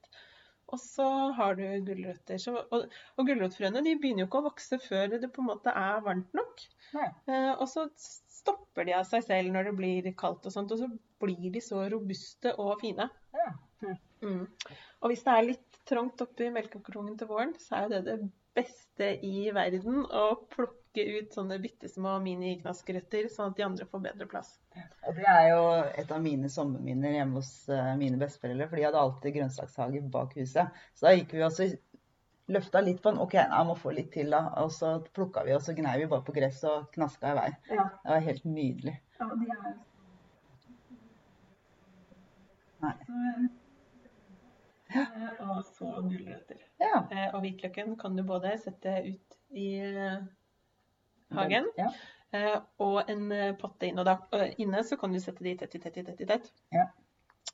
Og 0.68 0.80
så 0.84 1.08
har 1.38 1.56
du 1.56 1.64
gulrøtter. 1.88 2.42
Og, 2.52 2.88
og 3.16 3.30
gulrotfrøene 3.30 3.84
de 3.86 3.96
begynner 3.96 4.26
jo 4.26 4.30
ikke 4.30 4.42
å 4.42 4.48
vokse 4.50 4.80
før 4.84 5.14
det 5.14 5.30
på 5.32 5.44
en 5.44 5.52
måte 5.54 5.72
er 5.72 6.02
varmt 6.04 6.34
nok. 6.36 6.64
Eh, 6.98 7.54
og 7.54 7.68
så 7.72 7.88
stopper 7.98 8.88
de 8.88 8.96
av 8.98 9.08
seg 9.08 9.24
selv 9.28 9.54
når 9.54 9.70
det 9.70 9.78
blir 9.80 10.10
kaldt 10.20 10.48
og 10.48 10.54
sånt, 10.54 10.74
og 10.76 10.82
så 10.82 10.90
blir 11.24 11.54
de 11.54 11.64
så 11.64 11.86
robuste 11.92 12.54
og 12.60 12.76
fine. 12.84 13.08
Ja. 13.36 13.48
Mm. 14.22 14.44
Og 15.02 15.12
hvis 15.12 15.24
det 15.24 15.34
er 15.34 15.48
litt 15.52 15.80
trangt 15.88 16.22
oppi 16.26 16.50
melkekartongen 16.52 17.16
til 17.20 17.30
våren, 17.30 17.54
så 17.62 17.78
er 17.78 17.86
jo 17.86 17.94
det 17.94 18.04
det 18.08 18.18
beste 18.58 19.12
i 19.26 19.48
verden 19.54 20.02
å 20.04 20.24
plukke 20.50 20.87
ut 21.06 21.36
sånne 21.36 21.58
bitte 21.64 21.90
små 21.92 22.18
miniknaskerøtter, 22.24 23.28
sånn 23.34 23.52
at 23.52 23.60
de 23.60 23.66
andre 23.66 23.88
får 23.90 24.04
bedre 24.06 24.28
plass. 24.32 24.54
Og 25.08 25.18
Det 25.18 25.26
er 25.32 25.50
jo 25.52 25.64
et 26.04 26.14
av 26.14 26.24
mine 26.24 26.50
sommerminner 26.54 27.18
hjemme 27.18 27.42
hos 27.42 27.52
uh, 27.72 27.94
mine 28.00 28.20
besteforeldre. 28.22 28.70
For 28.70 28.80
de 28.80 28.88
hadde 28.88 29.02
alltid 29.02 29.36
grønnsakshage 29.38 30.04
bak 30.14 30.38
huset. 30.40 30.80
Så 30.94 31.08
da 31.08 31.14
gikk 31.16 31.36
vi 31.38 31.46
også 31.48 31.70
løfta 32.54 32.82
litt 32.84 33.02
på 33.04 33.12
den. 33.12 33.22
OK, 33.24 33.36
jeg 33.40 33.68
må 33.68 33.76
få 33.80 33.94
litt 33.96 34.12
til, 34.16 34.32
da. 34.34 34.44
Og 34.64 34.72
så 34.76 34.98
plukka 35.16 35.46
vi, 35.48 35.56
og 35.58 35.64
så 35.66 35.76
gnei 35.78 35.98
vi 36.04 36.10
bare 36.12 36.26
på 36.28 36.36
gress 36.36 36.64
og 36.70 36.90
knaska 36.96 37.34
i 37.34 37.38
vei. 37.42 37.52
Ja. 37.74 37.90
Det 38.04 38.16
var 38.16 38.26
helt 38.32 38.50
nydelig. 38.50 38.98
Ja, 39.20 39.30
de 39.34 39.54
er... 39.58 39.78
Nei. 42.78 42.94
Eh, 44.96 45.50
og 45.50 45.64
så 45.66 45.90
gulrøtter. 46.02 46.60
Ja. 46.80 47.02
Eh, 47.12 47.30
og 47.34 47.42
hvitløken 47.44 47.96
kan 48.00 48.16
du 48.16 48.24
både 48.28 48.54
sette 48.62 48.94
ut 49.08 49.38
i 49.52 49.68
eh, 49.84 50.22
hagen 51.36 51.68
ja. 51.76 51.90
og 52.84 53.10
en 53.10 53.28
potte 53.60 53.90
inn. 53.90 54.00
Og 54.00 54.08
da, 54.08 54.18
inne 54.62 54.84
så 54.88 55.00
kan 55.00 55.14
du 55.14 55.20
sette 55.24 55.44
de 55.44 55.56
tett 55.60 55.76
i 55.76 55.82
tett 55.84 56.00
i 56.00 56.06
tett 56.08 56.24
i 56.24 56.30
tett. 56.30 56.50
Ja. 56.76 56.88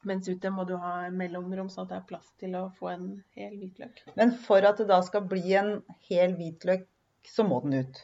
Mens 0.04 0.28
ute 0.28 0.52
må 0.52 0.66
du 0.68 0.74
ha 0.80 1.10
mellomrom, 1.14 1.70
sånn 1.72 1.86
at 1.86 1.94
det 1.94 2.00
er 2.00 2.08
plass 2.10 2.32
til 2.42 2.58
å 2.60 2.66
få 2.80 2.90
en 2.92 3.06
hel 3.38 3.54
hvitløk. 3.56 4.02
Men 4.20 4.34
for 4.46 4.66
at 4.68 4.82
det 4.82 4.90
da 4.90 5.00
skal 5.06 5.24
bli 5.30 5.56
en 5.60 5.78
hel 6.10 6.36
hvitløk, 6.40 6.86
så 7.30 7.46
må 7.48 7.62
den 7.64 7.86
ut? 7.86 8.02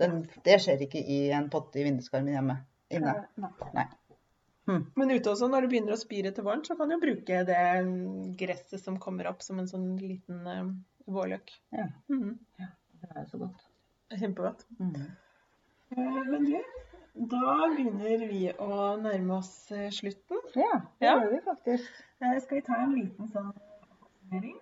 Den, 0.00 0.20
det 0.46 0.58
skjer 0.64 0.82
ikke 0.86 1.00
i 1.00 1.22
en 1.36 1.50
potte 1.52 1.78
i 1.78 1.86
vinduskarmen 1.86 2.34
hjemme? 2.34 2.56
Inne? 2.90 3.14
Nei. 3.38 3.50
Nei. 3.76 3.86
Mm. 4.70 4.84
Men 4.98 5.12
ute 5.12 5.30
også, 5.32 5.48
når 5.50 5.64
det 5.64 5.70
begynner 5.72 5.94
å 5.94 6.00
spire 6.00 6.32
til 6.34 6.46
våren, 6.46 6.64
så 6.66 6.76
kan 6.78 6.90
du 6.90 6.98
bruke 7.02 7.42
det 7.46 7.62
gresset 8.40 8.82
som 8.82 8.98
kommer 9.02 9.30
opp 9.30 9.44
som 9.44 9.60
en 9.62 9.70
sånn 9.70 9.92
liten 10.00 10.42
uh, 10.46 10.68
vårløk. 11.10 11.52
Ja. 11.74 11.88
Mm. 12.10 12.38
ja. 12.58 12.72
Det 13.00 13.14
er 13.16 13.28
så 13.30 13.40
godt. 13.40 13.69
Kjempegodt. 14.18 14.66
Mm. 14.78 14.94
Uh, 15.96 16.22
men 16.30 16.46
du, 16.46 16.56
da 17.30 17.56
begynner 17.74 18.24
vi 18.30 18.48
å 18.58 18.96
nærme 19.02 19.36
oss 19.38 19.52
uh, 19.74 19.86
slutten. 19.94 20.40
Ja, 20.58 20.80
det 20.98 21.12
gjør 21.12 21.30
vi 21.34 21.42
faktisk. 21.46 22.00
skal 22.18 22.56
vi 22.56 22.64
ta 22.66 22.80
en 22.82 22.96
liten 22.96 23.30
sånn 23.30 23.52
oppsummering? 23.52 24.58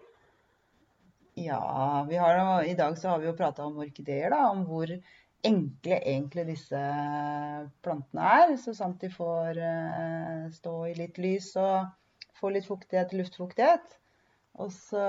Ja, 1.38 1.61
har, 2.02 2.64
i 2.66 2.74
dag 2.74 2.98
så 2.98 3.12
har 3.12 3.22
vi 3.22 3.28
jo 3.28 3.37
prata 3.38 3.64
om 3.64 3.78
orkideer, 3.80 4.34
da. 4.34 4.48
Om 4.50 4.64
hvor 4.68 4.90
enkle 5.46 6.00
egentlig 6.00 6.48
disse 6.48 6.80
plantene 7.87 8.32
er. 8.40 8.56
Så 8.58 8.74
sant 8.74 8.98
de 9.00 9.12
får 9.12 9.61
stå 10.56 10.74
i 10.88 10.96
litt 10.98 11.20
lys 11.22 11.52
og 11.62 11.87
få 12.40 12.50
litt 12.54 12.66
fuktighet, 12.66 13.14
luftfuktighet. 13.14 13.94
Og, 14.58 14.72
så, 14.74 15.04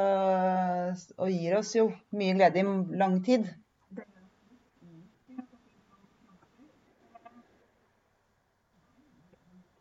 og 1.18 1.34
gir 1.34 1.58
oss 1.58 1.74
jo 1.74 1.90
mye 2.14 2.38
glede 2.38 2.62
i 2.62 2.68
lang 3.02 3.18
tid. 3.26 3.50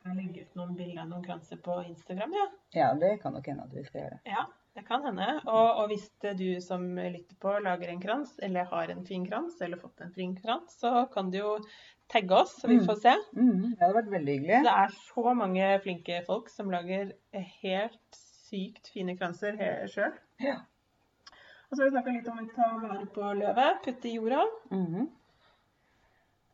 Jeg 0.09 0.17
legge 0.17 0.47
ut 0.47 0.57
noen 0.57 0.77
bilder 0.79 1.03
av 1.05 1.11
noen 1.11 1.27
kranser 1.27 1.61
på 1.65 1.75
Instagram, 1.85 2.33
ja. 2.37 2.47
Ja, 2.77 2.89
det 2.97 3.19
kan 3.23 3.37
nok 3.37 3.49
hende 3.51 3.67
at 3.69 3.75
vi 3.77 3.85
skal 3.85 4.07
gjøre. 4.07 4.23
Ja. 4.29 4.47
Det 4.79 4.85
kan 4.87 5.03
hende. 5.03 5.27
Og, 5.43 5.69
og, 5.81 5.89
hvis 5.91 6.05
du 6.39 6.61
som 6.63 6.85
lytter 6.95 7.35
på 7.43 7.51
lager 7.65 7.91
en 7.91 7.99
krans, 7.99 8.37
eller 8.47 8.69
har 8.71 8.93
en 8.93 9.01
fin 9.09 9.25
krans, 9.27 9.57
eller 9.65 9.81
fått 9.81 10.05
en 10.05 10.13
fin 10.15 10.37
krans, 10.39 10.77
så 10.79 11.03
kan 11.11 11.33
du 11.35 11.41
jo 11.41 11.57
tagge 12.13 12.37
oss, 12.37 12.55
så 12.61 12.71
vi 12.71 12.77
mm. 12.79 12.85
får 12.87 13.01
se. 13.03 13.15
Mm. 13.35 13.65
Det 13.73 13.83
hadde 13.83 13.97
vært 13.97 14.13
veldig 14.13 14.37
hyggelig. 14.37 14.61
Det 14.69 14.77
er 14.85 14.95
så 15.01 15.35
mange 15.41 15.73
flinke 15.83 16.21
folk 16.29 16.53
som 16.53 16.71
lager 16.71 17.11
helt 17.65 18.21
sykt 18.21 18.93
fine 18.95 19.19
kranser 19.19 19.59
sjøl. 19.91 20.15
Ja. 20.47 20.61
Og 21.69 21.75
så 21.75 21.83
har 21.83 21.89
vi 21.89 21.97
snakka 21.97 22.15
litt 22.15 22.31
om 22.31 22.39
å 22.41 22.49
ta 22.55 22.69
vare 22.79 23.07
på 23.19 23.35
løvet, 23.43 23.83
putte 23.85 24.09
i 24.09 24.15
jorda. 24.15 24.47
Mm. 24.71 25.09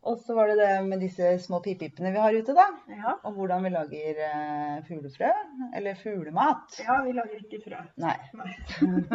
Og 0.04 0.20
så 0.20 0.34
var 0.36 0.50
det 0.50 0.56
det 0.60 0.72
med 0.84 1.00
disse 1.00 1.30
små 1.40 1.60
pipipene 1.64 2.12
vi 2.12 2.20
har 2.20 2.36
ute, 2.36 2.54
da. 2.56 2.66
Ja. 2.92 3.16
Og 3.24 3.38
hvordan 3.38 3.64
vi 3.64 3.72
lager 3.72 4.20
eh, 4.26 4.78
fuglefrø. 4.88 5.30
Eller 5.76 5.96
fuglemat. 5.96 6.76
Ja, 6.84 6.98
vi 7.06 7.14
lager 7.16 7.40
ikke 7.40 7.62
frø. 7.64 7.80
Nei. 8.04 8.16
Nei. 8.40 8.50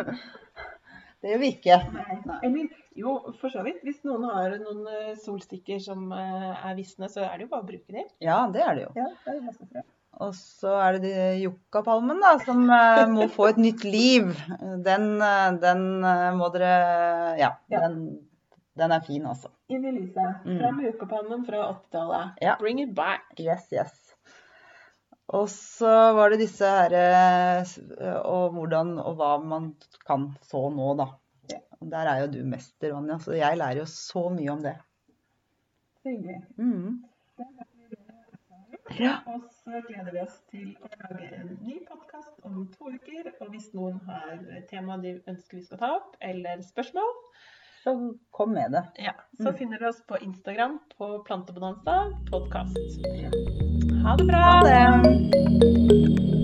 det 1.22 1.34
gjør 1.34 1.44
vi 1.44 1.52
ikke. 1.54 1.78
Nei. 1.94 2.40
Eller 2.48 2.74
jo, 2.98 3.14
for 3.38 3.54
så 3.54 3.64
vidt. 3.68 3.84
Hvis 3.86 4.02
noen 4.08 4.26
har 4.32 4.58
noen 4.64 4.82
uh, 4.90 5.14
solstikker 5.22 5.78
som 5.84 6.10
eh, 6.16 6.50
er 6.72 6.76
visne, 6.80 7.12
så 7.12 7.28
er 7.28 7.38
det 7.38 7.46
jo 7.46 7.54
bare 7.54 7.68
å 7.68 7.70
bruke 7.70 7.96
dem. 8.00 8.10
Ja, 8.26 8.42
det 8.52 8.66
er 8.66 8.76
det 8.80 8.88
jo. 8.88 8.92
Ja, 8.98 9.12
det 9.28 9.36
er 9.36 9.46
masse 9.46 9.70
frø. 9.70 9.86
Og 10.20 10.34
så 10.36 10.74
er 10.82 10.98
det 10.98 11.04
de 11.06 11.46
yuccapalmen, 11.46 12.18
da, 12.20 12.34
som 12.44 12.66
eh, 12.66 13.06
må 13.14 13.30
få 13.32 13.52
et 13.52 13.62
nytt 13.62 13.86
liv. 13.86 14.34
Den, 14.84 15.08
den 15.62 15.86
må 16.36 16.50
dere 16.56 16.74
Ja. 17.40 17.54
ja. 17.70 17.86
Den, 17.86 18.02
den 18.80 18.98
er 18.98 19.06
fin, 19.06 19.30
altså. 19.30 19.54
Inn 19.70 19.86
i 19.86 19.92
lyset. 19.94 20.46
Mm. 20.46 20.60
Fram 20.60 20.78
med 20.78 20.94
ukepannen 20.96 21.46
fra 21.46 21.64
80-tallet. 21.72 22.40
Ja. 22.42 22.56
Bring 22.60 22.82
it 22.82 22.96
back. 22.98 23.34
Yes, 23.38 23.68
yes. 23.74 23.98
Og 25.30 25.46
så 25.54 25.92
var 26.18 26.34
det 26.34 26.40
disse 26.42 26.66
her 26.66 26.96
Og 28.26 28.56
hvordan 28.56 28.96
og 28.98 29.20
hva 29.20 29.36
man 29.46 29.76
kan 30.08 30.32
så 30.50 30.64
nå, 30.74 30.94
da. 30.98 31.12
Der 31.80 32.10
er 32.12 32.24
jo 32.24 32.32
du 32.34 32.40
mester, 32.50 32.96
Vanja, 32.96 33.20
så 33.22 33.38
jeg 33.38 33.58
lærer 33.58 33.84
jo 33.84 33.86
så 33.88 34.26
mye 34.34 34.50
om 34.52 34.64
det. 34.66 34.74
Hyggelig. 36.04 36.42
Mm. 36.58 37.04
Ja. 38.98 39.20
Og 39.30 39.46
så 39.62 39.80
gleder 39.88 40.12
vi 40.12 40.22
oss 40.24 40.42
til 40.50 40.74
å 40.82 40.90
lage 40.90 41.30
en 41.38 41.54
ny 41.62 41.78
podkast 41.86 42.42
om 42.48 42.66
to 42.74 42.90
uker. 42.90 43.30
Og 43.38 43.54
hvis 43.54 43.70
noen 43.78 44.02
har 44.10 44.42
tema 44.72 44.98
de 45.04 45.20
ønsker 45.30 45.60
vi 45.60 45.64
skal 45.68 45.82
ta 45.84 45.94
opp, 46.00 46.18
eller 46.26 46.66
spørsmål, 46.66 47.14
så 47.84 48.14
kom 48.32 48.54
med 48.54 48.72
det. 48.72 48.84
Ja, 48.96 49.14
Så 49.38 49.50
mm. 49.50 49.58
finner 49.58 49.80
du 49.80 49.88
oss 49.88 50.06
på 50.06 50.18
Instagram 50.18 50.80
på 50.98 51.20
Plantebonanza 51.20 52.06
podkast. 52.32 52.78
Ha 54.04 54.16
det 54.18 54.26
bra. 54.26 54.38
Ha 54.38 54.64
det. 54.64 56.39